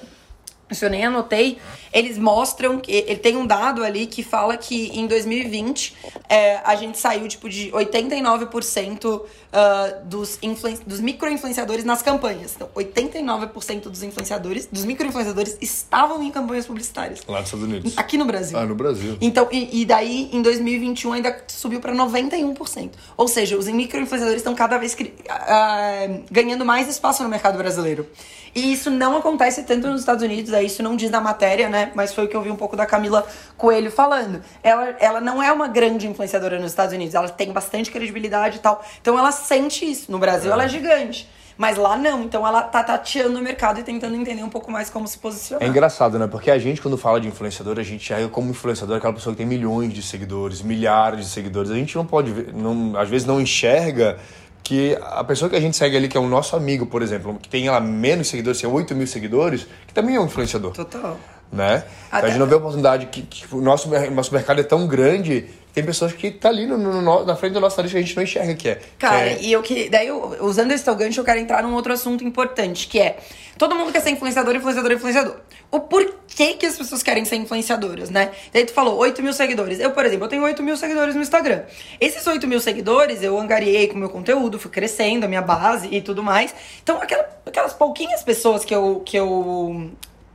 isso 0.72 0.84
eu 0.84 0.90
nem 0.90 1.04
anotei, 1.04 1.58
eles 1.92 2.18
mostram 2.18 2.78
que 2.78 2.90
ele 2.90 3.16
tem 3.16 3.36
um 3.36 3.46
dado 3.46 3.84
ali 3.84 4.06
que 4.06 4.22
fala 4.22 4.56
que 4.56 4.88
em 4.98 5.06
2020 5.06 5.94
é, 6.28 6.60
a 6.64 6.74
gente 6.74 6.98
saiu 6.98 7.28
tipo 7.28 7.48
de 7.48 7.70
89% 7.70 9.22
uh, 9.52 10.04
dos, 10.04 10.38
dos 10.86 11.00
micro-influenciadores 11.00 11.84
nas 11.84 12.02
campanhas. 12.02 12.54
Então, 12.56 12.68
89% 12.74 13.82
dos 13.82 14.02
influenciadores, 14.02 14.66
dos 14.66 14.84
micro-influenciadores 14.84 15.58
estavam 15.60 16.22
em 16.22 16.30
campanhas 16.30 16.66
publicitárias. 16.66 17.20
Lá 17.28 17.40
nos 17.40 17.48
Estados 17.48 17.66
Unidos. 17.66 17.98
Aqui 17.98 18.16
no 18.16 18.24
Brasil. 18.24 18.58
Ah, 18.58 18.64
no 18.64 18.74
Brasil. 18.74 19.16
Então, 19.20 19.48
e, 19.52 19.82
e 19.82 19.84
daí 19.84 20.30
em 20.32 20.42
2021 20.42 21.12
ainda 21.12 21.44
subiu 21.48 21.80
para 21.80 21.94
91%. 21.94 22.90
Ou 23.16 23.28
seja, 23.28 23.56
os 23.56 23.66
micro-influenciadores 23.66 24.40
estão 24.40 24.54
cada 24.54 24.78
vez 24.78 24.94
uh, 24.94 26.24
ganhando 26.30 26.64
mais 26.64 26.88
espaço 26.88 27.22
no 27.22 27.28
mercado 27.28 27.58
brasileiro. 27.58 28.06
E 28.54 28.72
isso 28.72 28.90
não 28.90 29.16
acontece 29.16 29.62
tanto 29.62 29.86
nos 29.88 30.00
Estados 30.00 30.22
Unidos, 30.22 30.52
isso 30.62 30.82
não 30.82 30.96
diz 30.96 31.10
na 31.10 31.20
matéria, 31.20 31.68
né? 31.68 31.92
Mas 31.94 32.12
foi 32.14 32.24
o 32.24 32.28
que 32.28 32.36
eu 32.36 32.42
vi 32.42 32.50
um 32.50 32.56
pouco 32.56 32.76
da 32.76 32.86
Camila 32.86 33.26
Coelho 33.56 33.90
falando. 33.90 34.42
Ela, 34.62 34.96
ela 34.98 35.20
não 35.20 35.42
é 35.42 35.52
uma 35.52 35.68
grande 35.68 36.06
influenciadora 36.06 36.58
nos 36.58 36.72
Estados 36.72 36.94
Unidos, 36.94 37.14
ela 37.14 37.28
tem 37.28 37.52
bastante 37.52 37.90
credibilidade 37.90 38.56
e 38.56 38.60
tal. 38.60 38.84
Então 39.00 39.18
ela 39.18 39.32
sente 39.32 39.84
isso. 39.84 40.10
No 40.10 40.18
Brasil 40.18 40.50
é. 40.50 40.54
ela 40.54 40.64
é 40.64 40.68
gigante. 40.68 41.28
Mas 41.56 41.76
lá 41.76 41.96
não, 41.96 42.22
então 42.22 42.46
ela 42.46 42.62
tá 42.62 42.82
tateando 42.82 43.38
o 43.38 43.42
mercado 43.42 43.78
e 43.78 43.82
tentando 43.82 44.16
entender 44.16 44.42
um 44.42 44.48
pouco 44.48 44.70
mais 44.70 44.88
como 44.88 45.06
se 45.06 45.18
posicionar. 45.18 45.62
É 45.64 45.68
engraçado, 45.68 46.18
né? 46.18 46.26
Porque 46.26 46.50
a 46.50 46.58
gente, 46.58 46.80
quando 46.80 46.96
fala 46.96 47.20
de 47.20 47.28
influenciador, 47.28 47.78
a 47.78 47.82
gente 47.82 48.12
é 48.12 48.26
como 48.28 48.50
influenciador 48.50 48.96
aquela 48.96 49.12
pessoa 49.12 49.34
que 49.34 49.38
tem 49.38 49.46
milhões 49.46 49.92
de 49.92 50.02
seguidores, 50.02 50.62
milhares 50.62 51.20
de 51.20 51.26
seguidores. 51.26 51.70
A 51.70 51.74
gente 51.74 51.94
não 51.94 52.06
pode 52.06 52.32
ver, 52.32 52.52
não, 52.54 52.98
às 52.98 53.08
vezes 53.08 53.26
não 53.26 53.40
enxerga 53.40 54.18
que 54.62 54.96
a 55.00 55.24
pessoa 55.24 55.48
que 55.50 55.56
a 55.56 55.60
gente 55.60 55.76
segue 55.76 55.96
ali, 55.96 56.08
que 56.08 56.16
é 56.16 56.20
o 56.20 56.28
nosso 56.28 56.54
amigo, 56.54 56.86
por 56.86 57.02
exemplo, 57.02 57.38
que 57.40 57.48
tem 57.48 57.68
lá 57.68 57.80
menos 57.80 58.28
seguidores, 58.28 58.60
tem 58.60 58.70
8 58.70 58.94
mil 58.94 59.06
seguidores, 59.06 59.66
que 59.86 59.92
também 59.92 60.16
é 60.16 60.20
um 60.20 60.26
influenciador. 60.26 60.72
Total. 60.72 61.18
Né? 61.52 61.84
Então 62.08 62.20
a 62.20 62.28
gente 62.28 62.38
não 62.38 62.46
vê 62.46 62.54
a 62.54 62.56
oportunidade 62.56 63.06
que, 63.06 63.22
que 63.22 63.54
o 63.54 63.60
nosso, 63.60 63.90
nosso 64.10 64.32
mercado 64.32 64.60
é 64.60 64.64
tão 64.64 64.86
grande 64.86 65.46
tem 65.72 65.84
pessoas 65.84 66.12
que 66.12 66.30
tá 66.30 66.48
ali 66.48 66.66
no, 66.66 66.76
no, 66.76 67.24
na 67.24 67.34
frente 67.34 67.54
do 67.54 67.60
nosso 67.60 67.76
nariz 67.76 67.92
que 67.92 67.98
a 67.98 68.02
gente 68.02 68.14
não 68.14 68.22
enxerga 68.22 68.54
que 68.54 68.68
é. 68.68 68.80
Cara, 68.98 69.34
que 69.34 69.34
é... 69.34 69.42
e 69.42 69.52
eu 69.52 69.62
que. 69.62 69.88
Daí, 69.88 70.10
usando 70.10 70.70
esse 70.72 70.84
teu 70.84 70.94
gancho, 70.94 71.20
eu 71.20 71.24
quero 71.24 71.38
entrar 71.38 71.62
num 71.62 71.74
outro 71.74 71.92
assunto 71.92 72.22
importante, 72.24 72.86
que 72.86 73.00
é. 73.00 73.18
Todo 73.56 73.74
mundo 73.74 73.92
quer 73.92 74.00
ser 74.00 74.10
influenciador, 74.10 74.54
influenciador, 74.54 74.92
influenciador. 74.92 75.36
O 75.70 75.80
porquê 75.80 76.54
que 76.54 76.66
as 76.66 76.76
pessoas 76.76 77.02
querem 77.02 77.24
ser 77.24 77.36
influenciadoras, 77.36 78.10
né? 78.10 78.30
Daí 78.52 78.66
tu 78.66 78.72
falou 78.74 78.98
8 78.98 79.22
mil 79.22 79.32
seguidores. 79.32 79.80
Eu, 79.80 79.92
por 79.92 80.04
exemplo, 80.04 80.26
eu 80.26 80.28
tenho 80.28 80.42
8 80.42 80.62
mil 80.62 80.76
seguidores 80.76 81.14
no 81.14 81.22
Instagram. 81.22 81.62
Esses 81.98 82.26
8 82.26 82.46
mil 82.46 82.60
seguidores 82.60 83.22
eu 83.22 83.38
angariei 83.38 83.88
com 83.88 83.94
o 83.94 83.98
meu 83.98 84.10
conteúdo, 84.10 84.58
fui 84.58 84.70
crescendo 84.70 85.24
a 85.24 85.28
minha 85.28 85.40
base 85.40 85.88
e 85.90 86.02
tudo 86.02 86.22
mais. 86.22 86.54
Então, 86.82 87.00
aquela, 87.00 87.26
aquelas 87.46 87.72
pouquinhas 87.72 88.22
pessoas 88.22 88.64
que 88.64 88.74
eu, 88.74 89.02
que 89.04 89.16
eu 89.16 89.90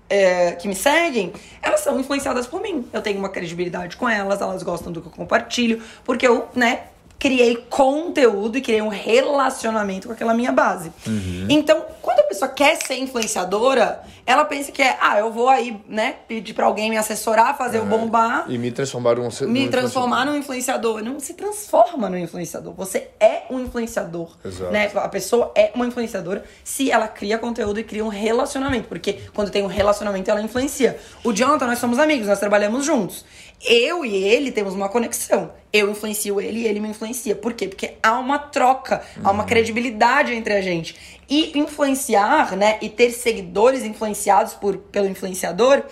é, 0.10 0.54
que 0.54 0.68
me 0.68 0.76
seguem, 0.76 1.34
elas 1.62 1.82
são 1.82 2.00
influenciadas 2.00 2.48
por 2.48 2.62
mim. 2.62 2.88
Eu 2.92 3.02
tenho 3.02 3.20
uma 3.20 3.30
credibilidade 3.30 3.98
com 3.98 4.08
elas, 4.08 4.42
elas 4.42 4.64
gostam 4.64 4.92
do 4.92 5.02
que 5.02 5.08
eu 5.08 5.12
compartilho, 5.12 5.82
porque 6.04 6.28
eu, 6.28 6.48
né, 6.56 6.84
criei 7.20 7.56
conteúdo 7.70 8.58
e 8.58 8.62
criei 8.62 8.82
um 8.82 8.90
relacionamento 8.90 10.08
com 10.08 10.14
aquela 10.14 10.34
minha 10.34 10.52
base. 10.52 10.92
Uhum. 11.06 11.48
Então, 11.50 11.84
quando 12.02 12.20
a 12.20 12.24
pessoa 12.24 12.50
quer 12.50 12.76
ser 12.76 12.96
influenciadora, 12.98 14.02
ela 14.26 14.46
pensa 14.46 14.72
que 14.72 14.82
é, 14.82 14.98
ah, 15.02 15.18
eu 15.18 15.32
vou 15.32 15.50
aí, 15.50 15.82
né, 15.88 16.16
pedir 16.28 16.54
para 16.54 16.66
alguém 16.66 16.90
me 16.90 16.98
assessorar, 16.98 17.58
fazer 17.58 17.80
o 17.80 17.86
bombar. 17.86 18.46
E 18.50 18.58
me 18.58 18.72
transformar 18.72 19.16
num 19.16 19.30
Me 19.48 19.68
transformar 19.70 20.26
num 20.26 20.36
influenciador. 20.36 21.02
Não 21.02 21.20
se 21.20 21.34
transforma 21.34 22.10
num 22.10 22.18
influenciador. 22.18 22.74
Você 22.74 23.08
é 23.20 23.44
um 23.50 23.60
influenciador. 23.60 24.36
Exato. 24.44 24.72
Né? 24.72 24.92
A 24.96 25.10
pessoa 25.10 25.52
é 25.56 25.72
uma 25.74 25.88
influenciadora 25.88 26.44
se 26.64 26.92
ela 26.92 27.08
cria 27.08 27.38
conteúdo 27.38 27.80
e 27.80 27.84
cria 27.84 28.04
um 28.04 28.10
relacionamento. 28.10 28.88
Porque 28.88 29.22
quando 29.34 29.50
tem 29.50 29.64
um 29.64 29.68
relacionamento, 29.68 30.30
ela 30.30 30.42
influencia. 30.42 31.00
O 31.24 31.32
Jonathan, 31.34 31.66
nós 31.68 31.80
somos 31.80 31.98
amigos, 31.98 32.28
nós 32.28 32.40
trabalhamos 32.40 32.86
juntos. 32.86 33.26
Eu 33.66 34.06
e 34.06 34.16
ele 34.16 34.52
temos 34.52 34.74
uma 34.74 34.90
conexão. 34.90 35.52
Eu 35.74 35.92
influencio 35.92 36.40
ele 36.40 36.60
e 36.60 36.68
ele 36.68 36.80
me 36.80 36.90
influencia. 36.90 37.36
Por 37.36 37.54
quê? 37.54 37.68
Porque 37.68 37.96
há 38.02 38.18
uma 38.20 38.38
troca, 38.38 39.02
há 39.24 39.32
uma 39.32 39.44
uhum. 39.44 39.50
credibilidade 39.50 40.34
entre 40.34 40.54
a 40.54 40.62
gente. 40.62 40.96
E 41.30 41.58
influenciar, 41.58 42.56
né, 42.56 42.78
e 42.82 42.90
ter 42.90 43.12
seguidores 43.12 43.84
influenciados 43.84 44.54
por, 44.54 44.78
pelo 44.78 45.08
influenciador 45.08 45.84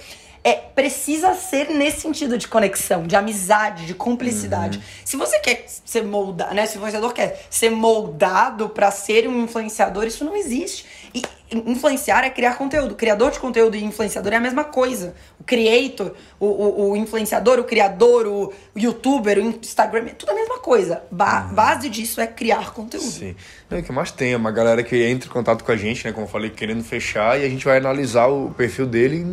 é, 0.46 0.54
precisa 0.54 1.34
ser 1.34 1.70
nesse 1.72 2.02
sentido 2.02 2.38
de 2.38 2.48
conexão, 2.48 3.08
de 3.08 3.16
amizade, 3.16 3.88
de 3.88 3.96
cumplicidade. 3.96 4.78
Uhum. 4.78 4.84
Se 5.04 5.18
você 5.18 5.40
quer 5.40 5.66
ser 5.68 6.04
moldado, 6.04 6.54
né? 6.54 6.68
Se 6.68 6.76
o 6.76 6.78
influenciador 6.78 7.14
quer 7.14 7.48
ser 7.50 7.72
moldado 7.72 8.70
para 8.70 8.92
ser 8.92 9.28
um 9.28 9.44
influenciador, 9.44 10.06
isso 10.06 10.24
não 10.24 10.36
existe. 10.36 10.86
E 11.16 11.22
influenciar 11.50 12.26
é 12.26 12.30
criar 12.30 12.58
conteúdo. 12.58 12.94
Criador 12.94 13.32
de 13.32 13.40
conteúdo 13.40 13.78
e 13.78 13.84
influenciador 13.84 14.34
é 14.34 14.36
a 14.36 14.40
mesma 14.42 14.66
coisa. 14.66 15.16
O 15.40 15.44
creator, 15.46 16.14
o, 16.38 16.46
o, 16.46 16.92
o 16.92 16.98
influenciador, 16.98 17.58
o 17.58 17.64
criador, 17.64 18.28
o, 18.28 18.54
o, 18.76 18.80
youtuber, 18.80 19.38
o 19.38 19.42
Instagram, 19.42 20.08
é 20.08 20.10
tudo 20.10 20.32
a 20.32 20.36
mesma 20.36 20.60
coisa. 20.60 21.04
Ba 21.10 21.46
uhum. 21.46 21.56
Base 21.56 21.88
disso 21.88 22.20
é 22.20 22.28
criar 22.28 22.74
conteúdo. 22.74 23.06
Sim. 23.06 23.34
Não, 23.70 23.80
o 23.80 23.84
que 23.84 23.94
mais 23.94 24.12
tem 24.12 24.34
é 24.34 24.38
uma 24.38 24.52
galera 24.52 24.84
que 24.84 25.02
entra 25.08 25.30
em 25.30 25.32
contato 25.32 25.64
com 25.64 25.72
a 25.72 25.78
gente, 25.78 26.06
né? 26.06 26.12
Como 26.12 26.26
eu 26.26 26.30
falei, 26.30 26.50
querendo 26.50 26.84
fechar, 26.84 27.40
e 27.40 27.46
a 27.46 27.50
gente 27.50 27.64
vai 27.64 27.78
analisar 27.78 28.28
o 28.28 28.52
perfil 28.52 28.86
dele 28.86 29.26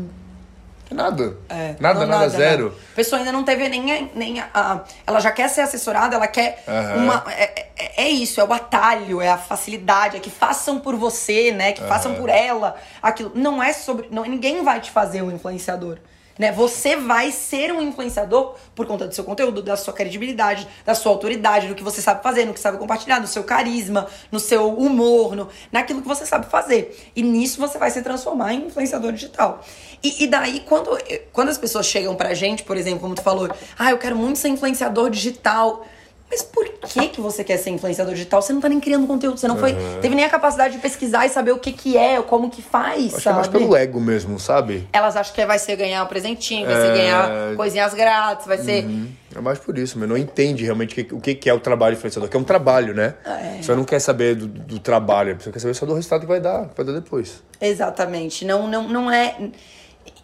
Nada. 0.93 1.37
É, 1.49 1.75
nada, 1.81 2.01
nada, 2.01 2.07
nada, 2.07 2.29
zero. 2.29 2.77
A 2.93 2.97
pessoa 2.97 3.19
ainda 3.19 3.33
não 3.33 3.45
teve 3.45 3.69
nem, 3.69 4.11
nem 4.15 4.41
a, 4.41 4.49
a, 4.55 4.81
Ela 5.07 5.21
já 5.21 5.31
quer 5.31 5.49
ser 5.49 5.63
assessorada, 5.63 6.17
ela 6.17 6.27
quer 6.27 6.63
uhum. 6.67 7.05
uma. 7.05 7.25
É, 7.29 7.69
é, 7.77 8.05
é, 8.05 8.09
isso, 8.09 8.41
é 8.41 8.45
o 8.45 8.53
atalho, 8.53 9.21
é 9.21 9.29
a 9.29 9.39
facilidade, 9.39 10.17
é 10.17 10.21
que 10.21 10.31
façam 10.31 10.79
por 10.79 10.97
você, 10.97 11.53
né? 11.53 11.73
Que 11.73 11.83
uhum. 11.83 11.89
façam 11.89 12.15
por 12.15 12.29
ela. 12.29 12.77
Aquilo. 13.03 13.33
Não 13.35 13.63
é 13.63 13.73
sobre. 13.73 14.09
Não, 14.11 14.25
ninguém 14.25 14.63
vai 14.63 14.81
te 14.81 14.91
fazer 14.91 15.23
um 15.23 15.31
influenciador. 15.31 15.99
Né? 16.39 16.53
Você 16.53 16.97
vai 16.97 17.31
ser 17.31 17.73
um 17.73 17.83
influenciador 17.83 18.55
por 18.75 18.87
conta 18.87 19.07
do 19.07 19.15
seu 19.15 19.25
conteúdo, 19.25 19.63
da 19.63 19.77
sua 19.77 19.93
credibilidade, 19.93 20.67
da 20.85 20.95
sua 20.95 21.13
autoridade, 21.13 21.69
no 21.69 21.75
que 21.75 21.83
você 21.83 22.01
sabe 22.01 22.23
fazer, 22.23 22.45
no 22.45 22.55
que 22.55 22.61
sabe 22.61 22.79
compartilhar, 22.79 23.21
no 23.21 23.27
seu 23.27 23.45
carisma, 23.45 24.07
no 24.31 24.41
seu 24.41 24.75
humor, 24.75 25.37
no, 25.37 25.49
naquilo 25.71 26.03
que 26.03 26.09
você 26.09 26.25
sabe 26.25 26.47
fazer. 26.47 27.13
E 27.15 27.23
nisso 27.23 27.61
você 27.61 27.79
vai 27.79 27.91
se 27.91 28.03
transformar 28.03 28.55
em 28.55 28.67
influenciador 28.67 29.13
digital. 29.13 29.63
E, 30.03 30.25
e 30.25 30.27
daí, 30.27 30.61
quando, 30.61 30.99
quando 31.33 31.49
as 31.49 31.59
pessoas 31.59 31.87
chegam 31.87 32.15
pra 32.15 32.35
gente, 32.35 32.63
por 32.63 32.77
exemplo, 32.77 33.01
como 33.01 33.15
tu 33.15 33.23
falou, 33.23 33.51
ah, 33.79 33.91
eu 33.91 33.99
quero 33.99 34.17
muito 34.17 34.39
ser 34.39 34.49
influenciador 34.49 35.11
digital. 35.11 35.87
Mas 36.33 36.41
por 36.41 36.67
que 36.67 37.09
que 37.09 37.21
você 37.21 37.45
quer 37.45 37.59
ser 37.59 37.69
influenciador 37.69 38.15
digital? 38.15 38.41
Você 38.41 38.55
não 38.55 38.61
tá 38.63 38.67
nem 38.67 38.81
criando 38.81 39.07
conteúdo, 39.07 39.37
você 39.37 39.47
não 39.47 39.59
foi, 39.59 39.75
uhum. 39.75 40.01
teve 40.01 40.15
nem 40.15 40.25
a 40.25 40.31
capacidade 40.31 40.75
de 40.75 40.81
pesquisar 40.81 41.27
e 41.27 41.29
saber 41.29 41.53
o 41.53 41.59
que 41.59 41.73
que 41.73 41.95
é, 41.95 42.23
como 42.23 42.49
que 42.49 42.63
faz, 42.63 43.13
Acho 43.13 43.21
sabe? 43.21 43.23
Que 43.23 43.29
é 43.29 43.33
mais 43.35 43.49
pelo 43.49 43.77
ego 43.77 44.01
mesmo, 44.01 44.41
sabe? 44.41 44.89
Elas 44.95 45.15
acham 45.15 45.35
que 45.35 45.45
vai 45.45 45.59
ser 45.59 45.77
ganhar 45.77 46.03
um 46.03 46.07
presentinho, 46.07 46.67
vai 46.67 46.75
é... 46.75 46.87
ser 46.87 46.93
ganhar 46.95 47.55
coisinhas 47.55 47.93
grátis, 47.93 48.47
vai 48.47 48.57
ser... 48.57 48.87
Uhum. 48.87 49.09
É 49.37 49.41
mais 49.43 49.59
por 49.59 49.77
isso, 49.77 49.99
mas 49.99 50.09
não 50.09 50.17
entende 50.17 50.65
realmente 50.65 51.07
o 51.13 51.21
que, 51.21 51.35
que 51.35 51.51
é 51.51 51.55
o 51.55 51.61
trabalho 51.61 51.95
influenciador, 51.97 52.31
que 52.31 52.37
é 52.37 52.41
um 52.41 52.45
trabalho, 52.45 52.95
né? 52.95 53.15
É. 53.27 53.63
Você 53.63 53.75
não 53.75 53.85
quer 53.85 53.99
saber 53.99 54.35
do, 54.35 54.47
do 54.47 54.79
trabalho, 54.79 55.37
você 55.39 55.53
quer 55.53 55.59
saber 55.59 55.75
só 55.75 55.85
do 55.85 55.95
resultado 55.95 56.23
que 56.23 56.27
vai 56.27 56.41
dar, 56.41 56.69
que 56.69 56.77
vai 56.77 56.87
dar 56.87 56.93
depois. 56.93 57.43
Exatamente. 57.61 58.45
Não, 58.47 58.67
não, 58.67 58.89
não 58.89 59.11
é 59.11 59.37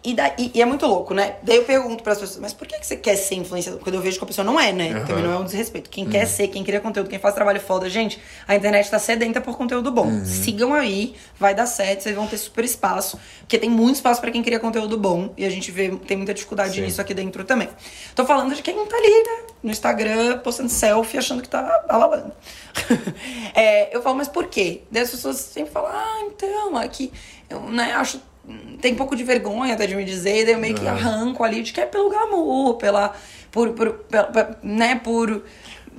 e, 0.01 0.13
daí, 0.13 0.51
e 0.53 0.61
é 0.61 0.65
muito 0.65 0.85
louco, 0.85 1.13
né? 1.13 1.35
Daí 1.43 1.57
eu 1.57 1.65
pergunto 1.65 2.01
para 2.03 2.13
as 2.13 2.19
pessoas, 2.19 2.39
mas 2.39 2.53
por 2.53 2.65
que, 2.65 2.79
que 2.79 2.87
você 2.87 2.95
quer 2.95 3.17
ser 3.17 3.35
influenciador? 3.35 3.81
Quando 3.81 3.95
eu 3.95 4.01
vejo 4.01 4.17
que 4.17 4.23
a 4.23 4.27
pessoa 4.27 4.45
não 4.45 4.57
é, 4.57 4.71
né? 4.71 4.93
Uhum. 4.93 5.05
Também 5.05 5.23
não 5.23 5.33
é 5.33 5.37
um 5.37 5.43
desrespeito. 5.43 5.89
Quem 5.89 6.05
uhum. 6.05 6.09
quer 6.09 6.25
ser, 6.25 6.47
quem 6.47 6.63
cria 6.63 6.79
conteúdo, 6.79 7.09
quem 7.09 7.19
faz 7.19 7.35
trabalho 7.35 7.59
foda, 7.59 7.89
gente, 7.89 8.17
a 8.47 8.55
internet 8.55 8.89
tá 8.89 8.97
sedenta 8.97 9.41
por 9.41 9.57
conteúdo 9.57 9.91
bom. 9.91 10.07
Uhum. 10.07 10.25
Sigam 10.25 10.73
aí, 10.73 11.15
vai 11.37 11.53
dar 11.53 11.65
certo, 11.65 12.03
vocês 12.03 12.15
vão 12.15 12.27
ter 12.27 12.37
super 12.37 12.63
espaço. 12.63 13.19
Porque 13.41 13.57
tem 13.57 13.69
muito 13.69 13.95
espaço 13.95 14.21
para 14.21 14.31
quem 14.31 14.41
cria 14.41 14.59
conteúdo 14.59 14.97
bom. 14.97 15.33
E 15.35 15.45
a 15.45 15.49
gente 15.49 15.69
vê, 15.69 15.89
tem 15.89 16.15
muita 16.15 16.33
dificuldade 16.33 16.75
Sim. 16.75 16.81
nisso 16.81 17.01
aqui 17.01 17.13
dentro 17.13 17.43
também. 17.43 17.67
Tô 18.15 18.25
falando 18.25 18.55
de 18.55 18.61
quem 18.61 18.73
tá 18.85 18.95
ali, 18.95 19.09
né? 19.09 19.43
No 19.61 19.71
Instagram, 19.71 20.39
postando 20.39 20.69
selfie, 20.69 21.17
achando 21.17 21.41
que 21.41 21.49
tá 21.49 21.83
alalando. 21.89 22.31
é, 23.53 23.93
eu 23.93 24.01
falo, 24.01 24.15
mas 24.15 24.29
por 24.29 24.47
quê? 24.47 24.83
Daí 24.89 25.03
as 25.03 25.11
pessoas 25.11 25.35
sempre 25.37 25.73
falam, 25.73 25.91
ah, 25.91 26.21
então, 26.25 26.77
aqui, 26.77 27.11
eu 27.49 27.59
né, 27.63 27.93
acho 27.95 28.21
tem 28.81 28.93
um 28.93 28.95
pouco 28.95 29.15
de 29.15 29.23
vergonha 29.23 29.73
até 29.73 29.85
de 29.85 29.95
me 29.95 30.03
dizer, 30.03 30.45
daí 30.45 30.53
eu 30.53 30.59
meio 30.59 30.75
que 30.75 30.87
arranco 30.87 31.43
ali 31.43 31.61
de 31.61 31.71
que 31.71 31.81
é 31.81 31.85
pelo 31.85 32.09
glamour, 32.09 32.75
pela. 32.75 33.13
Por, 33.51 33.69
por, 33.71 33.91
pela, 34.09 34.57
né, 34.61 35.01
por, 35.03 35.43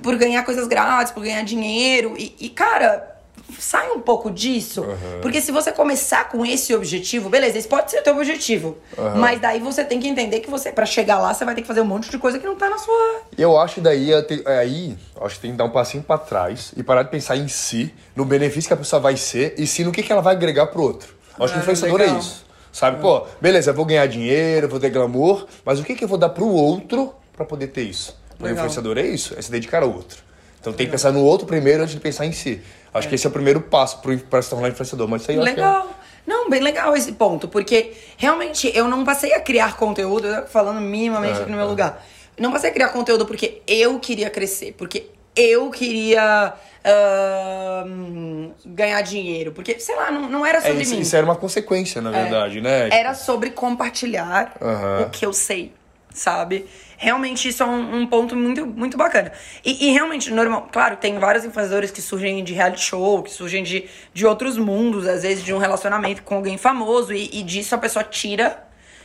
por 0.03 0.17
ganhar 0.17 0.45
coisas 0.45 0.69
grátis, 0.69 1.13
por 1.13 1.23
ganhar 1.23 1.43
dinheiro. 1.43 2.15
E, 2.17 2.35
e 2.39 2.49
cara, 2.49 3.11
sai 3.59 3.91
um 3.91 4.01
pouco 4.01 4.31
disso. 4.31 4.83
Uhum. 4.83 5.21
Porque 5.21 5.41
se 5.41 5.51
você 5.51 5.73
começar 5.73 6.29
com 6.29 6.45
esse 6.45 6.75
objetivo, 6.75 7.29
beleza, 7.29 7.59
esse 7.59 7.69
pode 7.69 7.91
ser 7.91 8.01
o 8.01 8.03
teu 8.03 8.15
objetivo. 8.15 8.79
Uhum. 8.97 9.17
Mas 9.17 9.41
daí 9.41 9.61
você 9.61 9.85
tem 9.85 9.99
que 9.99 10.09
entender 10.09 10.41
que 10.41 10.51
você, 10.51 10.71
para 10.71 10.87
chegar 10.87 11.19
lá, 11.19 11.35
você 11.35 11.45
vai 11.45 11.55
ter 11.55 11.63
que 11.63 11.67
fazer 11.67 11.81
um 11.81 11.87
monte 11.87 12.11
de 12.11 12.19
coisa 12.19 12.39
que 12.39 12.47
não 12.47 12.57
tá 12.57 12.71
na 12.71 12.79
sua. 12.79 13.23
Eu 13.37 13.59
acho 13.59 13.81
daí, 13.81 14.11
aí, 14.47 14.97
acho 15.21 15.35
que 15.37 15.43
tem 15.43 15.51
que 15.53 15.57
dar 15.57 15.65
um 15.65 15.71
passinho 15.71 16.03
para 16.03 16.19
trás 16.19 16.73
e 16.77 16.83
parar 16.83 17.03
de 17.03 17.11
pensar 17.11 17.37
em 17.37 17.49
si, 17.49 17.93
no 18.15 18.25
benefício 18.25 18.69
que 18.69 18.75
a 18.75 18.77
pessoa 18.77 19.01
vai 19.01 19.17
ser 19.17 19.55
e 19.59 19.67
sim 19.67 19.85
no 19.85 19.93
que, 19.93 20.03
que 20.03 20.13
ela 20.13 20.23
vai 20.23 20.35
agregar 20.35 20.67
pro 20.67 20.83
outro. 20.83 21.20
Acho 21.45 21.55
que 21.55 21.59
o 21.59 21.63
influenciador 21.63 22.01
é 22.01 22.07
isso. 22.07 22.45
Sabe, 22.73 23.01
pô, 23.01 23.27
beleza, 23.41 23.71
eu 23.71 23.75
vou 23.75 23.85
ganhar 23.85 24.07
dinheiro, 24.07 24.69
vou 24.69 24.79
ter 24.79 24.91
glamour, 24.91 25.47
mas 25.65 25.81
o 25.81 25.85
que, 25.85 25.95
que 25.95 26.05
eu 26.05 26.09
vou 26.09 26.19
dar 26.19 26.29
pro 26.29 26.47
outro 26.47 27.13
para 27.33 27.45
poder 27.45 27.69
ter 27.69 27.83
isso? 27.83 28.17
O 28.39 28.49
influenciador 28.49 28.97
é 28.97 29.07
isso, 29.07 29.35
é 29.37 29.43
se 29.43 29.51
dedicar 29.51 29.83
ao 29.83 29.93
outro. 29.93 30.23
Então 30.61 30.73
tem 30.73 30.87
que 30.87 30.93
pensar 30.93 31.11
no 31.11 31.23
outro 31.25 31.47
primeiro 31.47 31.83
antes 31.83 31.95
de 31.95 32.01
pensar 32.01 32.27
em 32.27 32.33
si. 32.33 32.61
Acho 32.93 33.07
é. 33.07 33.09
que 33.09 33.15
esse 33.15 33.27
é 33.27 33.31
o 33.31 33.33
primeiro 33.33 33.61
passo 33.61 34.01
para 34.29 34.43
se 34.43 34.51
tornar 34.51 34.69
influenciador. 34.69 35.09
Mas 35.09 35.23
isso 35.23 35.31
aí 35.31 35.39
legal. 35.39 35.89
É... 35.97 36.01
Não, 36.27 36.49
bem 36.51 36.61
legal 36.61 36.95
esse 36.95 37.13
ponto, 37.13 37.49
porque 37.49 37.93
realmente 38.17 38.71
eu 38.75 38.87
não 38.87 39.05
passei 39.05 39.33
a 39.33 39.41
criar 39.41 39.77
conteúdo, 39.77 40.29
falando 40.49 40.81
minimamente 40.81 41.39
é, 41.39 41.43
aqui 41.43 41.51
no 41.51 41.57
meu 41.57 41.67
é. 41.67 41.69
lugar. 41.69 42.07
Não 42.39 42.53
passei 42.53 42.71
a 42.71 42.73
criar 42.73 42.91
conteúdo 42.91 43.27
porque 43.27 43.63
eu 43.67 43.99
queria 43.99 44.31
crescer, 44.31 44.75
porque 44.77 45.07
eu 45.37 45.71
queria 45.71 46.55
uh, 46.85 48.53
ganhar 48.67 49.01
dinheiro. 49.03 49.53
Porque, 49.53 49.79
sei 49.79 49.97
lá, 49.97 50.11
não, 50.11 50.29
não 50.29 50.47
era 50.47 50.59
é, 50.59 50.61
sobre 50.61 50.79
é, 50.79 50.83
isso, 50.83 50.95
mim. 50.95 51.01
Isso 51.01 51.17
era 51.17 51.25
uma 51.25 51.37
consequência, 51.37 52.01
na 52.01 52.17
é. 52.17 52.23
verdade, 52.23 52.59
é, 52.59 52.61
né? 52.61 52.89
Era 52.91 53.15
sobre 53.15 53.51
compartilhar 53.51 54.57
uhum. 54.61 55.07
o 55.07 55.11
que 55.11 55.25
eu 55.25 55.33
sei, 55.33 55.73
sabe? 56.13 56.67
Realmente 56.97 57.49
isso 57.49 57.63
é 57.63 57.67
um, 57.67 58.01
um 58.01 58.07
ponto 58.07 58.37
muito, 58.37 58.67
muito 58.67 58.97
bacana. 58.97 59.33
E, 59.65 59.89
e, 59.89 59.93
realmente, 59.93 60.31
normal, 60.31 60.69
claro, 60.71 60.97
tem 60.97 61.19
vários 61.19 61.45
influenciadores 61.45 61.91
que 61.91 62.03
surgem 62.03 62.45
de 62.45 62.53
reality 62.53 62.83
show, 62.83 63.23
que 63.23 63.31
surgem 63.31 63.63
de, 63.63 63.89
de 64.13 64.27
outros 64.27 64.59
mundos, 64.59 65.07
às 65.07 65.23
vezes 65.23 65.43
de 65.43 65.55
um 65.55 65.59
relacionamento 65.59 66.23
com 66.23 66.35
alguém 66.35 66.59
famoso, 66.59 67.15
e, 67.15 67.31
e 67.33 67.43
disso 67.43 67.75
a 67.75 67.79
pessoa 67.79 68.05
tira 68.05 68.63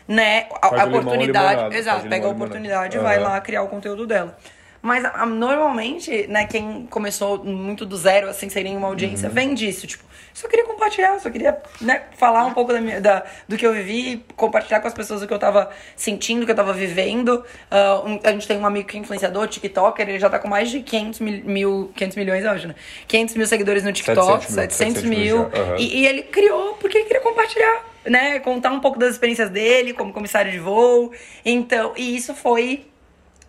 né, 0.07 0.47
a, 0.61 0.81
a 0.81 0.85
oportunidade. 0.85 1.75
exato, 1.75 2.07
pega 2.07 2.27
a 2.27 2.29
oportunidade 2.29 2.97
e 2.97 2.99
vai 2.99 3.17
lá 3.17 3.39
criar 3.39 3.63
o 3.63 3.67
conteúdo 3.67 4.05
dela. 4.05 4.37
Mas 4.85 5.03
a, 5.03 5.25
normalmente, 5.25 6.27
né, 6.27 6.45
quem 6.45 6.85
começou 6.91 7.43
muito 7.43 7.87
do 7.87 7.97
zero, 7.97 8.29
assim, 8.29 8.49
sem 8.49 8.63
nenhuma 8.63 8.85
audiência, 8.85 9.27
uhum. 9.27 9.33
vem 9.33 9.53
disso. 9.55 9.87
Tipo, 9.87 10.03
só 10.31 10.47
queria 10.47 10.63
compartilhar, 10.63 11.17
só 11.17 11.27
queria, 11.31 11.57
né, 11.81 12.03
falar 12.15 12.45
um 12.45 12.53
pouco 12.53 12.71
da 12.71 12.79
minha, 12.79 13.01
da, 13.01 13.23
do 13.49 13.57
que 13.57 13.65
eu 13.65 13.73
vivi, 13.73 14.23
compartilhar 14.35 14.81
com 14.81 14.87
as 14.87 14.93
pessoas 14.93 15.23
o 15.23 15.27
que 15.27 15.33
eu 15.33 15.39
tava 15.39 15.71
sentindo, 15.95 16.43
o 16.43 16.45
que 16.45 16.51
eu 16.51 16.55
tava 16.55 16.71
vivendo. 16.71 17.43
Uh, 17.71 18.19
a 18.23 18.31
gente 18.31 18.47
tem 18.47 18.59
um 18.59 18.65
amigo 18.67 18.87
que 18.87 18.95
é 18.95 18.99
influenciador, 18.99 19.47
TikToker, 19.47 20.07
ele 20.07 20.19
já 20.19 20.29
tá 20.29 20.37
com 20.37 20.47
mais 20.47 20.69
de 20.69 20.81
500 20.81 21.19
mil, 21.19 21.43
mil 21.45 21.91
500 21.95 22.17
milhões, 22.17 22.45
hoje, 22.45 22.67
né? 22.67 22.75
500 23.07 23.35
mil 23.37 23.47
seguidores 23.47 23.83
no 23.83 23.91
TikTok, 23.91 24.51
700 24.51 25.01
mil. 25.01 25.01
700 25.01 25.03
mil, 25.03 25.37
uhum. 25.37 25.77
e, 25.79 26.01
e 26.01 26.05
ele 26.05 26.21
criou 26.21 26.75
porque 26.75 26.99
ele 26.99 27.05
queria 27.05 27.23
compartilhar 27.23 27.85
né, 28.05 28.37
contar 28.37 28.69
um 28.69 28.79
pouco 28.79 28.99
das 28.99 29.13
experiências 29.13 29.49
dele 29.49 29.91
como 29.91 30.13
comissário 30.13 30.51
de 30.51 30.59
voo. 30.59 31.11
Então, 31.43 31.91
e 31.97 32.15
isso 32.15 32.35
foi 32.35 32.85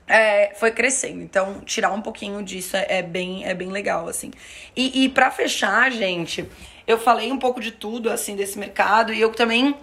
é, 0.06 0.52
foi 0.54 0.70
crescendo. 0.70 1.22
Então, 1.22 1.60
tirar 1.60 1.92
um 1.92 2.00
pouquinho 2.00 2.42
disso 2.42 2.76
é, 2.76 2.86
é 2.88 3.02
bem, 3.02 3.44
é 3.44 3.54
bem 3.54 3.68
legal, 3.68 4.08
assim. 4.08 4.30
E, 4.74 5.04
e 5.04 5.08
para 5.08 5.30
fechar, 5.30 5.90
gente, 5.90 6.48
eu 6.86 6.98
falei 6.98 7.32
um 7.32 7.38
pouco 7.38 7.60
de 7.60 7.72
tudo, 7.72 8.10
assim, 8.10 8.36
desse 8.36 8.58
mercado. 8.58 9.12
E 9.12 9.20
eu 9.20 9.30
também 9.32 9.74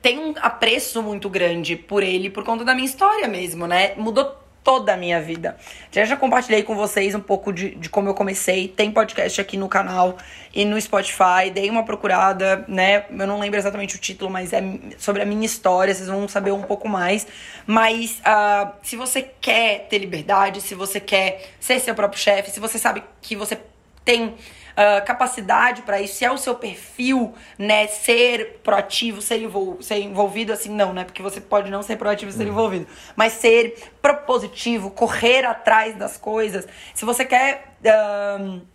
tenho 0.00 0.28
um 0.28 0.34
apreço 0.40 1.02
muito 1.02 1.28
grande 1.28 1.76
por 1.76 2.02
ele, 2.02 2.30
por 2.30 2.44
conta 2.44 2.64
da 2.64 2.74
minha 2.74 2.86
história 2.86 3.28
mesmo, 3.28 3.66
né? 3.66 3.94
Mudou 3.96 4.41
toda 4.64 4.94
a 4.94 4.96
minha 4.96 5.20
vida. 5.20 5.56
Já 5.90 6.04
já 6.04 6.16
compartilhei 6.16 6.62
com 6.62 6.74
vocês 6.74 7.14
um 7.14 7.20
pouco 7.20 7.52
de, 7.52 7.74
de 7.74 7.88
como 7.88 8.08
eu 8.08 8.14
comecei. 8.14 8.68
Tem 8.68 8.90
podcast 8.90 9.40
aqui 9.40 9.56
no 9.56 9.68
canal 9.68 10.16
e 10.54 10.64
no 10.64 10.80
Spotify. 10.80 11.50
Dei 11.52 11.68
uma 11.68 11.84
procurada, 11.84 12.64
né? 12.68 13.04
Eu 13.10 13.26
não 13.26 13.40
lembro 13.40 13.58
exatamente 13.58 13.96
o 13.96 13.98
título, 13.98 14.30
mas 14.30 14.52
é 14.52 14.62
sobre 14.98 15.22
a 15.22 15.26
minha 15.26 15.44
história. 15.44 15.94
Vocês 15.94 16.08
vão 16.08 16.28
saber 16.28 16.52
um 16.52 16.62
pouco 16.62 16.88
mais. 16.88 17.26
Mas 17.66 18.20
uh, 18.20 18.72
se 18.82 18.96
você 18.96 19.22
quer 19.40 19.86
ter 19.88 19.98
liberdade, 19.98 20.60
se 20.60 20.74
você 20.74 21.00
quer 21.00 21.50
ser 21.58 21.80
seu 21.80 21.94
próprio 21.94 22.20
chefe, 22.20 22.50
se 22.50 22.60
você 22.60 22.78
sabe 22.78 23.02
que 23.20 23.34
você 23.34 23.58
tem 24.04 24.34
uh, 24.72 25.04
capacidade 25.04 25.82
para 25.82 26.00
isso, 26.00 26.14
se 26.14 26.24
é 26.24 26.30
o 26.30 26.38
seu 26.38 26.54
perfil, 26.54 27.34
né, 27.58 27.86
ser 27.86 28.60
proativo, 28.62 29.20
ser, 29.20 29.42
envol 29.42 29.80
ser 29.80 30.00
envolvido, 30.00 30.52
assim, 30.52 30.70
não, 30.70 30.92
né, 30.92 31.04
porque 31.04 31.22
você 31.22 31.40
pode 31.40 31.70
não 31.70 31.82
ser 31.82 31.96
proativo 31.96 32.30
e 32.30 32.34
ser 32.34 32.44
uhum. 32.44 32.48
envolvido, 32.48 32.86
mas 33.16 33.34
ser 33.34 33.90
propositivo, 34.00 34.90
correr 34.90 35.44
atrás 35.44 35.96
das 35.96 36.16
coisas. 36.16 36.66
Se 36.94 37.04
você 37.04 37.24
quer. 37.24 37.74
Uh, 37.82 38.71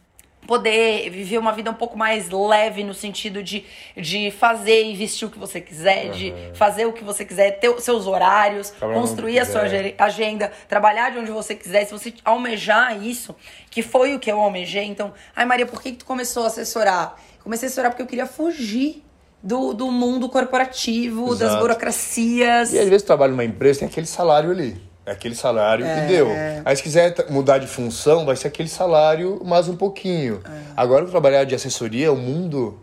poder 0.48 1.10
viver 1.12 1.38
uma 1.38 1.52
vida 1.52 1.70
um 1.70 1.74
pouco 1.76 1.98
mais 1.98 2.30
leve 2.30 2.84
no 2.84 2.94
sentido 2.94 3.44
de, 3.44 3.66
de 3.96 4.32
fazer 4.32 4.86
e 4.86 4.96
vestir 4.96 5.26
o 5.26 5.30
que 5.30 5.38
você 5.38 5.62
quiser, 5.62 6.06
uhum. 6.06 6.12
de 6.12 6.34
fazer 6.54 6.86
o 6.86 6.94
que 6.94 7.04
você 7.04 7.26
quiser, 7.26 7.60
ter 7.60 7.70
os 7.70 7.84
seus 7.84 8.08
horários, 8.08 8.74
construir 8.80 9.40
a 9.40 9.46
sua 9.46 9.62
agenda, 10.00 10.52
trabalhar 10.68 11.12
de 11.12 11.20
onde 11.20 11.30
você 11.30 11.54
quiser. 11.54 11.86
Se 11.86 11.92
você 11.92 12.14
almejar 12.24 13.06
isso, 13.06 13.36
que 13.70 13.84
foi 13.84 14.16
o 14.16 14.20
que 14.20 14.32
eu 14.32 14.40
almejei, 14.40 14.86
então, 14.86 15.14
ai 15.36 15.46
Maria, 15.46 15.66
por 15.66 15.82
que, 15.82 15.92
que 15.92 15.98
tu 15.98 16.06
começou 16.06 16.46
a 16.46 16.48
assessorar? 16.48 17.18
Comecei 17.44 17.68
a 17.68 17.68
assessorar 17.68 17.92
porque 17.92 18.02
eu 18.02 18.08
queria 18.08 18.26
fugir 18.26 19.04
do, 19.44 19.74
do 19.74 19.92
mundo 19.92 20.30
corporativo, 20.30 21.34
Exato. 21.34 21.40
das 21.40 21.60
burocracias. 21.60 22.74
E 22.74 22.80
às 22.80 22.88
vezes 22.88 23.04
trabalha 23.04 23.32
numa 23.32 23.46
empresa, 23.46 23.80
tem 23.80 23.88
aquele 23.88 24.08
salário 24.08 24.50
ali. 24.50 24.87
É 25.08 25.12
aquele 25.12 25.36
salário 25.36 25.86
é. 25.86 26.04
e 26.04 26.08
deu. 26.08 26.28
Aí 26.66 26.76
se 26.76 26.84
quiser 26.84 27.16
mudar 27.30 27.60
de 27.60 27.68
função, 27.68 28.26
vai 28.26 28.36
ser 28.36 28.50
aquele 28.50 28.68
salário 28.68 29.42
mais 29.46 29.70
um 29.70 29.76
pouquinho. 29.78 30.42
É. 30.46 30.50
Agora, 30.76 31.06
trabalhar 31.06 31.46
de 31.46 31.56
assessoria, 31.56 32.12
o 32.12 32.18
mundo 32.18 32.78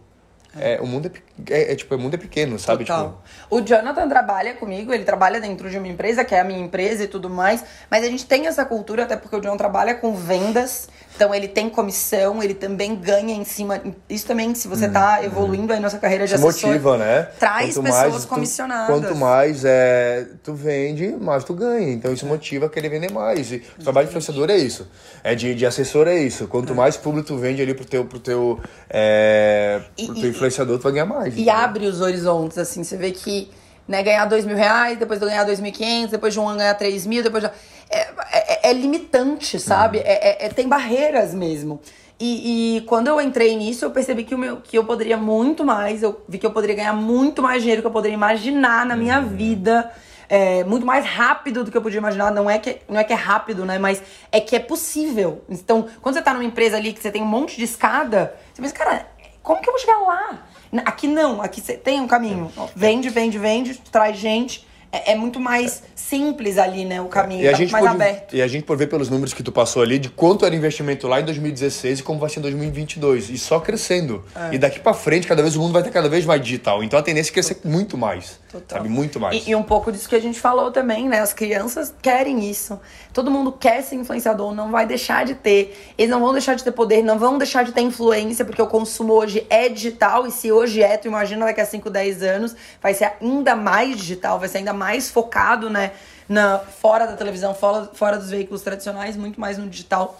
É, 0.56 0.80
o 0.80 0.86
mundo 0.86 1.10
é, 1.50 1.52
é, 1.52 1.72
é, 1.72 1.76
tipo, 1.76 1.94
o 1.96 1.98
mundo 1.98 2.14
é 2.14 2.16
pequeno, 2.16 2.58
sabe? 2.60 2.84
Total. 2.84 3.20
Tipo, 3.24 3.56
O 3.56 3.60
Jonathan 3.60 4.08
trabalha 4.08 4.54
comigo, 4.54 4.94
ele 4.94 5.02
trabalha 5.02 5.40
dentro 5.40 5.68
de 5.68 5.76
uma 5.76 5.88
empresa, 5.88 6.24
que 6.24 6.32
é 6.32 6.40
a 6.40 6.44
minha 6.44 6.60
empresa 6.60 7.02
e 7.02 7.08
tudo 7.08 7.28
mais, 7.28 7.64
mas 7.90 8.04
a 8.04 8.06
gente 8.06 8.24
tem 8.24 8.46
essa 8.46 8.64
cultura, 8.64 9.02
até 9.02 9.16
porque 9.16 9.34
o 9.34 9.40
John 9.40 9.56
trabalha 9.56 9.96
com 9.96 10.14
vendas, 10.14 10.88
então 11.14 11.34
ele 11.34 11.46
tem 11.48 11.70
comissão, 11.70 12.42
ele 12.42 12.54
também 12.54 12.94
ganha 12.96 13.34
em 13.34 13.44
cima. 13.44 13.80
Isso 14.08 14.26
também, 14.26 14.54
se 14.54 14.66
você 14.66 14.88
tá 14.88 15.22
evoluindo 15.24 15.72
aí 15.72 15.78
na 15.80 15.88
sua 15.88 15.98
carreira 16.00 16.26
de 16.26 16.34
Uhum. 16.34 16.40
se 16.40 16.46
assessor. 16.48 16.70
motiva, 16.70 16.98
né? 16.98 17.28
Traz 17.38 17.74
Quanto 17.74 17.84
pessoas 17.86 18.10
mais 18.12 18.22
tu- 18.24 18.28
comissionadas. 18.28 18.86
quanto 18.88 19.14
mais 19.16 19.64
é, 19.64 20.26
tu 20.42 20.54
vende, 20.54 21.08
mais 21.20 21.44
tu 21.44 21.54
ganha. 21.54 21.92
Então 21.92 22.12
isso 22.12 22.26
motiva 22.26 22.66
a 22.66 22.68
querer 22.68 22.88
vender 22.88 23.12
mais. 23.12 23.52
E 23.52 23.62
o 23.78 23.82
trabalho 23.82 24.06
de 24.06 24.10
influenciador 24.10 24.50
é 24.50 24.56
isso. 24.56 24.88
É 25.22 25.34
de, 25.34 25.54
de 25.54 25.64
assessor 25.64 26.08
é 26.08 26.18
isso. 26.18 26.48
Quanto 26.48 26.74
mais 26.74 26.96
público 26.96 27.28
tu 27.28 27.36
vende 27.36 27.62
ali 27.62 27.74
pro 27.74 27.84
teu, 27.84 28.04
pro 28.04 28.18
teu, 28.18 28.60
é, 28.90 29.80
E- 29.96 30.06
pro 30.06 30.14
teu 30.14 30.30
influenciador, 30.30 30.78
tu 30.78 30.82
vai 30.82 30.92
ganhar 30.92 31.06
mais. 31.06 31.34
E 31.36 31.48
abre 31.48 31.86
os 31.86 32.00
horizontes, 32.00 32.58
assim, 32.58 32.82
você 32.82 32.96
vê 32.96 33.10
que 33.12 33.50
né, 33.86 34.02
ganhar 34.02 34.24
dois 34.24 34.46
mil 34.46 34.56
reais, 34.56 34.98
depois 34.98 35.20
de 35.20 35.26
ganhar 35.26 35.44
dois 35.44 35.60
mil 35.60 35.68
e 35.68 35.72
quinhentos, 35.72 36.10
depois 36.10 36.32
de 36.32 36.40
um 36.40 36.48
ano 36.48 36.58
ganhar 36.58 36.74
três 36.74 37.04
mil, 37.06 37.22
depois 37.22 37.44
de... 37.44 37.50
É, 37.94 38.68
é, 38.68 38.70
é 38.70 38.72
limitante, 38.72 39.58
sabe? 39.60 39.98
É, 39.98 40.42
é- 40.42 40.46
é- 40.46 40.48
tem 40.48 40.68
barreiras 40.68 41.32
mesmo. 41.34 41.80
E, 42.18 42.76
e 42.76 42.80
quando 42.82 43.08
eu 43.08 43.20
entrei 43.20 43.56
nisso, 43.56 43.84
eu 43.84 43.90
percebi 43.90 44.24
que, 44.24 44.34
o 44.34 44.38
meu, 44.38 44.58
que 44.58 44.78
eu 44.78 44.84
poderia 44.84 45.16
muito 45.16 45.64
mais, 45.64 46.02
eu 46.02 46.22
vi 46.28 46.38
que 46.38 46.46
eu 46.46 46.52
poderia 46.52 46.76
ganhar 46.76 46.92
muito 46.92 47.42
mais 47.42 47.60
dinheiro 47.62 47.82
que 47.82 47.86
eu 47.86 47.92
poderia 47.92 48.14
imaginar 48.14 48.86
na 48.86 48.96
minha 48.96 49.20
vida. 49.20 49.90
É, 50.28 50.64
muito 50.64 50.86
mais 50.86 51.04
rápido 51.04 51.64
do 51.64 51.70
que 51.70 51.76
eu 51.76 51.82
podia 51.82 51.98
imaginar. 51.98 52.30
Não 52.30 52.48
é, 52.48 52.58
que, 52.58 52.78
não 52.88 52.98
é 52.98 53.04
que 53.04 53.12
é 53.12 53.16
rápido, 53.16 53.64
né? 53.66 53.78
Mas 53.78 54.02
é 54.32 54.40
que 54.40 54.56
é 54.56 54.58
possível. 54.60 55.44
Então, 55.48 55.86
quando 56.00 56.14
você 56.14 56.22
tá 56.22 56.32
numa 56.32 56.44
empresa 56.44 56.76
ali 56.76 56.92
que 56.92 57.00
você 57.02 57.10
tem 57.10 57.22
um 57.22 57.26
monte 57.26 57.56
de 57.56 57.64
escada, 57.64 58.34
você 58.52 58.62
pensa, 58.62 58.74
cara, 58.74 59.06
como 59.42 59.60
que 59.60 59.68
eu 59.68 59.72
vou 59.72 59.80
chegar 59.80 59.98
lá? 59.98 60.46
Aqui 60.86 61.06
não, 61.06 61.42
aqui 61.42 61.60
você 61.60 61.74
tem 61.76 62.00
um 62.00 62.06
caminho. 62.08 62.50
Vende, 62.74 63.08
vende, 63.10 63.38
vende, 63.38 63.74
traz 63.92 64.16
gente. 64.16 64.66
É, 64.94 65.12
é 65.12 65.14
muito 65.16 65.40
mais 65.40 65.82
simples 65.96 66.56
ali, 66.56 66.84
né? 66.84 67.00
O 67.00 67.06
caminho. 67.06 67.42
E 67.42 67.48
a, 67.48 67.50
tá 67.50 67.56
gente 67.56 67.72
mais 67.72 67.84
pode, 67.84 67.96
aberto. 67.96 68.36
e 68.36 68.40
a 68.40 68.46
gente 68.46 68.64
pode 68.64 68.78
ver 68.78 68.86
pelos 68.86 69.08
números 69.10 69.34
que 69.34 69.42
tu 69.42 69.50
passou 69.50 69.82
ali 69.82 69.98
de 69.98 70.08
quanto 70.08 70.46
era 70.46 70.54
o 70.54 70.56
investimento 70.58 71.08
lá 71.08 71.20
em 71.20 71.24
2016 71.24 71.98
e 71.98 72.02
como 72.04 72.20
vai 72.20 72.30
ser 72.30 72.38
em 72.38 72.42
2022. 72.42 73.30
E 73.30 73.38
só 73.38 73.58
crescendo. 73.58 74.24
É. 74.36 74.54
E 74.54 74.58
daqui 74.58 74.78
pra 74.78 74.94
frente, 74.94 75.26
cada 75.26 75.42
vez 75.42 75.56
o 75.56 75.60
mundo 75.60 75.72
vai 75.72 75.82
estar 75.82 75.92
cada 75.92 76.08
vez 76.08 76.24
mais 76.24 76.40
digital. 76.40 76.84
Então 76.84 76.96
a 76.98 77.02
tendência 77.02 77.32
é 77.32 77.34
crescer 77.34 77.58
muito 77.64 77.98
mais. 77.98 78.38
Total. 78.52 78.78
Sabe? 78.78 78.88
Muito 78.88 79.18
mais. 79.18 79.44
E, 79.44 79.50
e 79.50 79.56
um 79.56 79.64
pouco 79.64 79.90
disso 79.90 80.08
que 80.08 80.14
a 80.14 80.20
gente 80.20 80.38
falou 80.38 80.70
também, 80.70 81.08
né? 81.08 81.18
As 81.18 81.32
crianças 81.32 81.92
querem 82.00 82.48
isso. 82.48 82.78
Todo 83.12 83.30
mundo 83.30 83.50
quer 83.50 83.82
ser 83.82 83.96
influenciador, 83.96 84.54
não 84.54 84.70
vai 84.70 84.86
deixar 84.86 85.24
de 85.24 85.34
ter. 85.34 85.76
Eles 85.98 86.10
não 86.10 86.20
vão 86.20 86.32
deixar 86.32 86.54
de 86.54 86.62
ter 86.62 86.70
poder, 86.70 87.02
não 87.02 87.18
vão 87.18 87.36
deixar 87.36 87.64
de 87.64 87.72
ter 87.72 87.80
influência, 87.80 88.44
porque 88.44 88.62
o 88.62 88.66
consumo 88.68 89.12
hoje 89.12 89.44
é 89.50 89.68
digital. 89.68 90.26
E 90.26 90.30
se 90.30 90.52
hoje 90.52 90.82
é, 90.82 90.96
tu 90.96 91.08
imagina 91.08 91.46
daqui 91.46 91.60
a 91.60 91.66
5, 91.66 91.90
10 91.90 92.22
anos, 92.22 92.54
vai 92.80 92.94
ser 92.94 93.12
ainda 93.20 93.56
mais 93.56 93.96
digital, 93.96 94.38
vai 94.38 94.48
ser 94.48 94.58
ainda 94.58 94.72
mais 94.72 94.83
focado, 95.10 95.70
né? 95.70 95.92
Na, 96.28 96.58
fora 96.58 97.06
da 97.06 97.16
televisão, 97.16 97.54
fora, 97.54 97.90
fora 97.92 98.18
dos 98.18 98.30
veículos 98.30 98.62
tradicionais, 98.62 99.16
muito 99.16 99.40
mais 99.40 99.58
no 99.58 99.68
digital. 99.68 100.18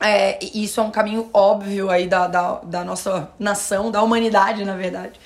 É, 0.00 0.38
isso 0.54 0.80
é 0.80 0.82
um 0.82 0.90
caminho 0.90 1.30
óbvio 1.32 1.90
aí 1.90 2.06
da, 2.06 2.26
da, 2.26 2.54
da 2.60 2.84
nossa 2.84 3.30
nação, 3.38 3.90
da 3.90 4.02
humanidade, 4.02 4.64
na 4.64 4.74
verdade. 4.74 5.18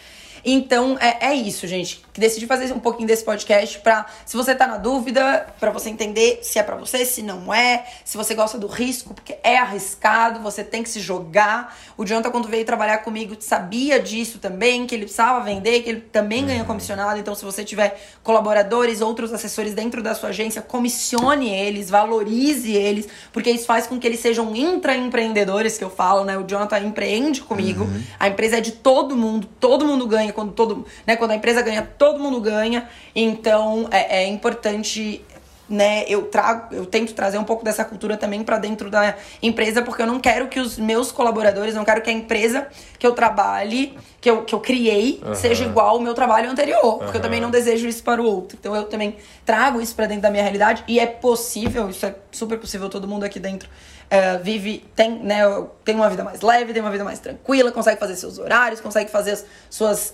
Então, 0.45 0.97
é, 1.01 1.29
é 1.29 1.35
isso, 1.35 1.67
gente. 1.67 2.03
Decidi 2.21 2.47
fazer 2.47 2.71
um 2.75 2.79
pouquinho 2.79 3.09
desse 3.09 3.25
podcast 3.25 3.79
pra, 3.79 4.05
se 4.27 4.37
você 4.37 4.55
tá 4.55 4.67
na 4.67 4.77
dúvida, 4.77 5.47
pra 5.59 5.71
você 5.71 5.89
entender 5.89 6.41
se 6.43 6.59
é 6.59 6.63
pra 6.63 6.77
você, 6.77 7.07
se 7.07 7.23
não 7.23 7.53
é, 7.53 7.87
se 8.05 8.17
você 8.17 8.35
gosta 8.35 8.59
do 8.59 8.67
risco, 8.67 9.15
porque 9.15 9.39
é 9.43 9.57
arriscado, 9.57 10.39
você 10.41 10.63
tem 10.63 10.83
que 10.83 10.91
se 10.91 11.01
jogar. 11.01 11.75
O 11.97 12.05
Jonathan, 12.05 12.31
quando 12.31 12.47
veio 12.47 12.65
trabalhar 12.67 12.99
comigo, 12.99 13.35
sabia 13.41 13.99
disso 13.99 14.39
também, 14.39 14.87
que 14.87 14.95
ele 14.95 15.05
precisava 15.05 15.41
vender, 15.41 15.83
que 15.83 15.89
ele 15.89 16.01
também 16.03 16.45
ganha 16.45 16.63
comissionado. 16.63 17.19
Então, 17.19 17.35
se 17.35 17.43
você 17.43 17.65
tiver 17.65 17.99
colaboradores, 18.23 19.01
outros 19.01 19.33
assessores 19.33 19.73
dentro 19.73 20.03
da 20.03 20.15
sua 20.15 20.29
agência, 20.29 20.61
comissione 20.61 21.49
eles, 21.49 21.89
valorize 21.89 22.71
eles, 22.71 23.09
porque 23.33 23.51
isso 23.51 23.65
faz 23.65 23.87
com 23.87 23.99
que 23.99 24.07
eles 24.07 24.21
sejam 24.21 24.55
intraempreendedores, 24.55 25.79
que 25.79 25.85
eu 25.85 25.91
falo, 25.91 26.23
né? 26.23 26.37
O 26.37 26.43
Jonathan 26.43 26.81
empreende 26.81 27.41
comigo. 27.41 27.89
A 28.19 28.29
empresa 28.29 28.59
é 28.59 28.61
de 28.61 28.73
todo 28.73 29.17
mundo, 29.17 29.49
todo 29.59 29.87
mundo 29.87 30.07
ganha 30.07 30.35
quando 30.35 30.53
todo, 30.53 30.85
né, 31.07 31.17
quando 31.17 31.31
a 31.31 31.35
empresa 31.37 31.63
ganha, 31.63 31.83
todo 31.83 32.10
mundo 32.19 32.41
ganha. 32.41 32.89
Então, 33.15 33.89
é, 33.91 34.23
é 34.23 34.27
importante 34.27 35.25
né, 35.71 36.05
eu 36.09 36.23
trago, 36.23 36.75
eu 36.75 36.85
tento 36.85 37.15
trazer 37.15 37.39
um 37.39 37.45
pouco 37.45 37.65
dessa 37.65 37.85
cultura 37.85 38.17
também 38.17 38.43
pra 38.43 38.59
dentro 38.59 38.91
da 38.91 39.15
empresa, 39.41 39.81
porque 39.81 40.03
eu 40.03 40.07
não 40.07 40.19
quero 40.19 40.49
que 40.49 40.59
os 40.59 40.77
meus 40.77 41.13
colaboradores, 41.13 41.77
não 41.77 41.85
quero 41.85 42.03
que 42.03 42.11
a 42.11 42.13
empresa 42.13 42.67
que 42.99 43.07
eu 43.07 43.13
trabalhe, 43.13 43.97
que 44.21 44.29
eu, 44.29 44.43
que 44.43 44.53
eu 44.53 44.59
criei, 44.59 45.23
seja 45.33 45.65
igual 45.65 45.91
ao 45.91 46.01
meu 46.01 46.13
trabalho 46.13 46.51
anterior, 46.51 46.99
porque 46.99 47.19
eu 47.19 47.23
também 47.23 47.41
não 47.41 47.51
desejo 47.51 47.87
isso 47.87 48.03
para 48.03 48.21
o 48.21 48.25
outro. 48.25 48.59
Então 48.61 48.75
eu 48.75 48.85
também 48.85 49.17
trago 49.47 49.81
isso 49.81 49.95
pra 49.95 50.07
dentro 50.07 50.23
da 50.23 50.31
minha 50.31 50.43
realidade 50.43 50.83
e 50.89 50.99
é 50.99 51.07
possível, 51.07 51.89
isso 51.89 52.05
é 52.05 52.17
super 52.33 52.59
possível, 52.59 52.89
todo 52.89 53.07
mundo 53.07 53.23
aqui 53.23 53.39
dentro 53.39 53.69
é, 54.11 54.39
vive, 54.39 54.85
tem, 54.97 55.21
né, 55.21 55.43
tem 55.85 55.95
uma 55.95 56.11
vida 56.11 56.25
mais 56.25 56.41
leve, 56.41 56.73
tem 56.73 56.83
uma 56.83 56.91
vida 56.91 57.05
mais 57.05 57.21
tranquila, 57.21 57.71
consegue 57.71 58.01
fazer 58.01 58.17
seus 58.17 58.41
horários, 58.41 58.81
consegue 58.81 59.09
fazer 59.09 59.31
as 59.31 59.47
suas 59.71 60.11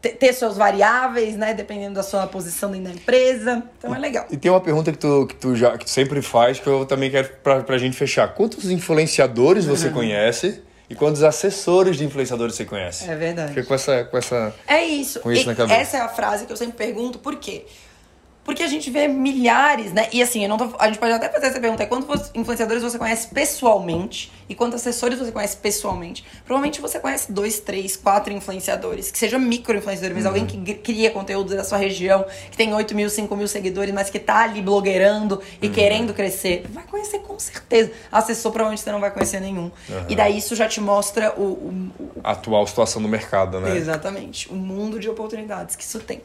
ter 0.00 0.32
seus 0.32 0.56
variáveis, 0.56 1.36
né? 1.36 1.54
Dependendo 1.54 1.94
da 1.94 2.02
sua 2.02 2.26
posição 2.26 2.70
dentro 2.70 2.88
da 2.88 2.94
empresa. 2.94 3.62
Então 3.78 3.94
é 3.94 3.98
legal. 3.98 4.26
E 4.30 4.36
tem 4.36 4.50
uma 4.50 4.60
pergunta 4.60 4.92
que 4.92 4.98
tu, 4.98 5.26
que 5.26 5.34
tu 5.34 5.56
já 5.56 5.76
que 5.76 5.84
tu 5.84 5.90
sempre 5.90 6.22
faz, 6.22 6.60
que 6.60 6.66
eu 6.66 6.84
também 6.86 7.10
quero 7.10 7.28
pra, 7.42 7.60
pra 7.62 7.78
gente 7.78 7.96
fechar. 7.96 8.28
Quantos 8.34 8.70
influenciadores 8.70 9.66
Uhum. 9.66 9.76
você 9.76 9.90
conhece 9.90 10.62
e 10.88 10.94
quantos 10.94 11.22
assessores 11.22 11.96
de 11.96 12.04
influenciadores 12.04 12.54
você 12.54 12.64
conhece? 12.64 13.10
É 13.10 13.14
verdade. 13.16 13.48
Fica 13.54 13.64
com 13.64 13.74
essa, 13.74 14.04
com 14.04 14.16
essa. 14.16 14.54
É 14.66 14.84
isso. 14.84 15.20
Com 15.20 15.32
isso 15.32 15.42
E 15.42 15.46
na 15.46 15.54
cabeça. 15.54 15.80
Essa 15.80 15.96
é 15.98 16.00
a 16.00 16.08
frase 16.08 16.46
que 16.46 16.52
eu 16.52 16.56
sempre 16.56 16.76
pergunto, 16.76 17.18
por 17.18 17.36
quê? 17.36 17.66
Porque 18.48 18.62
a 18.62 18.66
gente 18.66 18.90
vê 18.90 19.06
milhares, 19.06 19.92
né? 19.92 20.08
E 20.10 20.22
assim, 20.22 20.48
tô, 20.56 20.70
a 20.78 20.86
gente 20.86 20.98
pode 20.98 21.12
até 21.12 21.28
fazer 21.28 21.48
essa 21.48 21.60
pergunta: 21.60 21.84
quantos 21.86 22.30
influenciadores 22.34 22.82
você 22.82 22.96
conhece 22.96 23.28
pessoalmente 23.28 24.32
e 24.48 24.54
quantos 24.54 24.76
assessores 24.80 25.18
você 25.18 25.30
conhece 25.30 25.58
pessoalmente? 25.58 26.24
Provavelmente 26.46 26.80
você 26.80 26.98
conhece 26.98 27.30
dois, 27.30 27.60
três, 27.60 27.94
quatro 27.94 28.32
influenciadores, 28.32 29.10
que 29.10 29.18
sejam 29.18 29.38
micro-influenciadores, 29.38 30.16
mas 30.16 30.24
alguém 30.24 30.46
que 30.46 30.72
cria 30.76 31.10
conteúdo 31.10 31.54
da 31.54 31.62
sua 31.62 31.76
região, 31.76 32.24
que 32.50 32.56
tem 32.56 32.72
8 32.72 32.94
mil, 32.94 33.10
5 33.10 33.36
mil 33.36 33.46
seguidores, 33.46 33.92
mas 33.92 34.08
que 34.08 34.18
tá 34.18 34.44
ali 34.44 34.62
blogueirando 34.62 35.42
e 35.60 35.68
querendo 35.68 36.14
crescer. 36.14 36.64
Vai 36.70 36.84
conhecer 36.84 37.18
com 37.18 37.38
certeza. 37.38 37.92
Assessor, 38.10 38.50
provavelmente 38.50 38.80
você 38.82 38.90
não 38.90 39.00
vai 39.00 39.10
conhecer 39.10 39.40
nenhum. 39.42 39.70
E 40.08 40.16
daí 40.16 40.38
isso 40.38 40.56
já 40.56 40.66
te 40.66 40.80
mostra 40.80 41.34
o- 41.36 41.42
o, 41.42 41.90
o, 42.00 42.10
atual 42.24 42.66
situação 42.66 43.02
do 43.02 43.08
mercado, 43.08 43.60
né? 43.60 43.76
Exatamente. 43.76 44.50
O 44.50 44.54
mundo 44.54 44.98
de 44.98 45.06
oportunidades 45.10 45.76
que 45.76 45.82
isso 45.82 45.98
tem. 46.00 46.22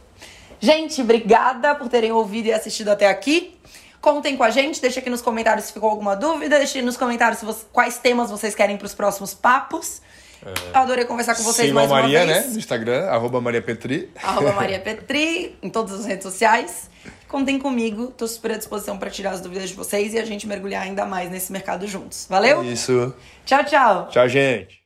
Gente, 0.64 1.02
obrigada 1.02 1.76
por 1.76 1.90
terem 1.90 2.14
ouvido 2.14 2.46
e 2.46 2.54
assistido 2.54 2.88
até 2.88 3.10
aqui. 3.10 3.54
Contem 4.00 4.38
com 4.38 4.44
a 4.46 4.50
gente, 4.50 4.80
deixa 4.82 5.02
aqui 5.02 5.10
nos 5.10 5.22
comentários 5.22 5.66
se 5.66 5.74
ficou 5.74 5.90
alguma 5.90 6.16
dúvida, 6.16 6.58
deixa 6.58 6.82
nos 6.82 6.96
comentários 6.96 7.42
você- 7.42 7.66
quais 7.74 7.98
temas 7.98 8.30
vocês 8.30 8.56
querem 8.56 8.78
para 8.78 8.86
os 8.86 8.94
próximos 8.94 9.34
papos. 9.34 10.02
Eu 10.42 10.52
adorei 10.74 11.04
conversar 11.04 11.36
com 11.36 11.44
vocês 11.44 11.68
Sigam 11.68 11.84
a 11.84 11.88
mais 11.88 12.04
Maria, 12.04 12.20
uma 12.20 12.26
né? 12.28 12.34
vez. 12.40 12.54
No 12.54 12.60
Instagram, 12.60 13.08
arroba 13.10 13.42
Maria 13.42 13.62
Petri. 13.62 14.10
Arroba 14.24 14.52
Maria 14.56 14.80
Petri, 14.80 15.58
em 15.62 15.70
todas 15.70 16.00
as 16.00 16.06
redes 16.06 16.24
sociais. 16.24 16.90
Contem 17.28 17.60
comigo, 17.60 18.08
tô 18.08 18.26
super 18.26 18.52
à 18.54 18.58
disposição 18.58 18.98
para 18.98 19.10
tirar 19.10 19.32
as 19.32 19.42
dúvidas 19.42 19.68
de 19.70 19.76
vocês 19.76 20.14
e 20.14 20.20
a 20.20 20.24
gente 20.26 20.48
mergulhar 20.48 20.84
ainda 20.84 21.06
mais 21.06 21.30
nesse 21.30 21.52
mercado 21.52 21.86
juntos. 21.88 22.26
Valeu? 22.30 22.64
Isso. 22.64 23.14
Tchau, 23.46 23.66
tchau! 23.66 24.08
Tchau, 24.10 24.30
gente. 24.30 24.83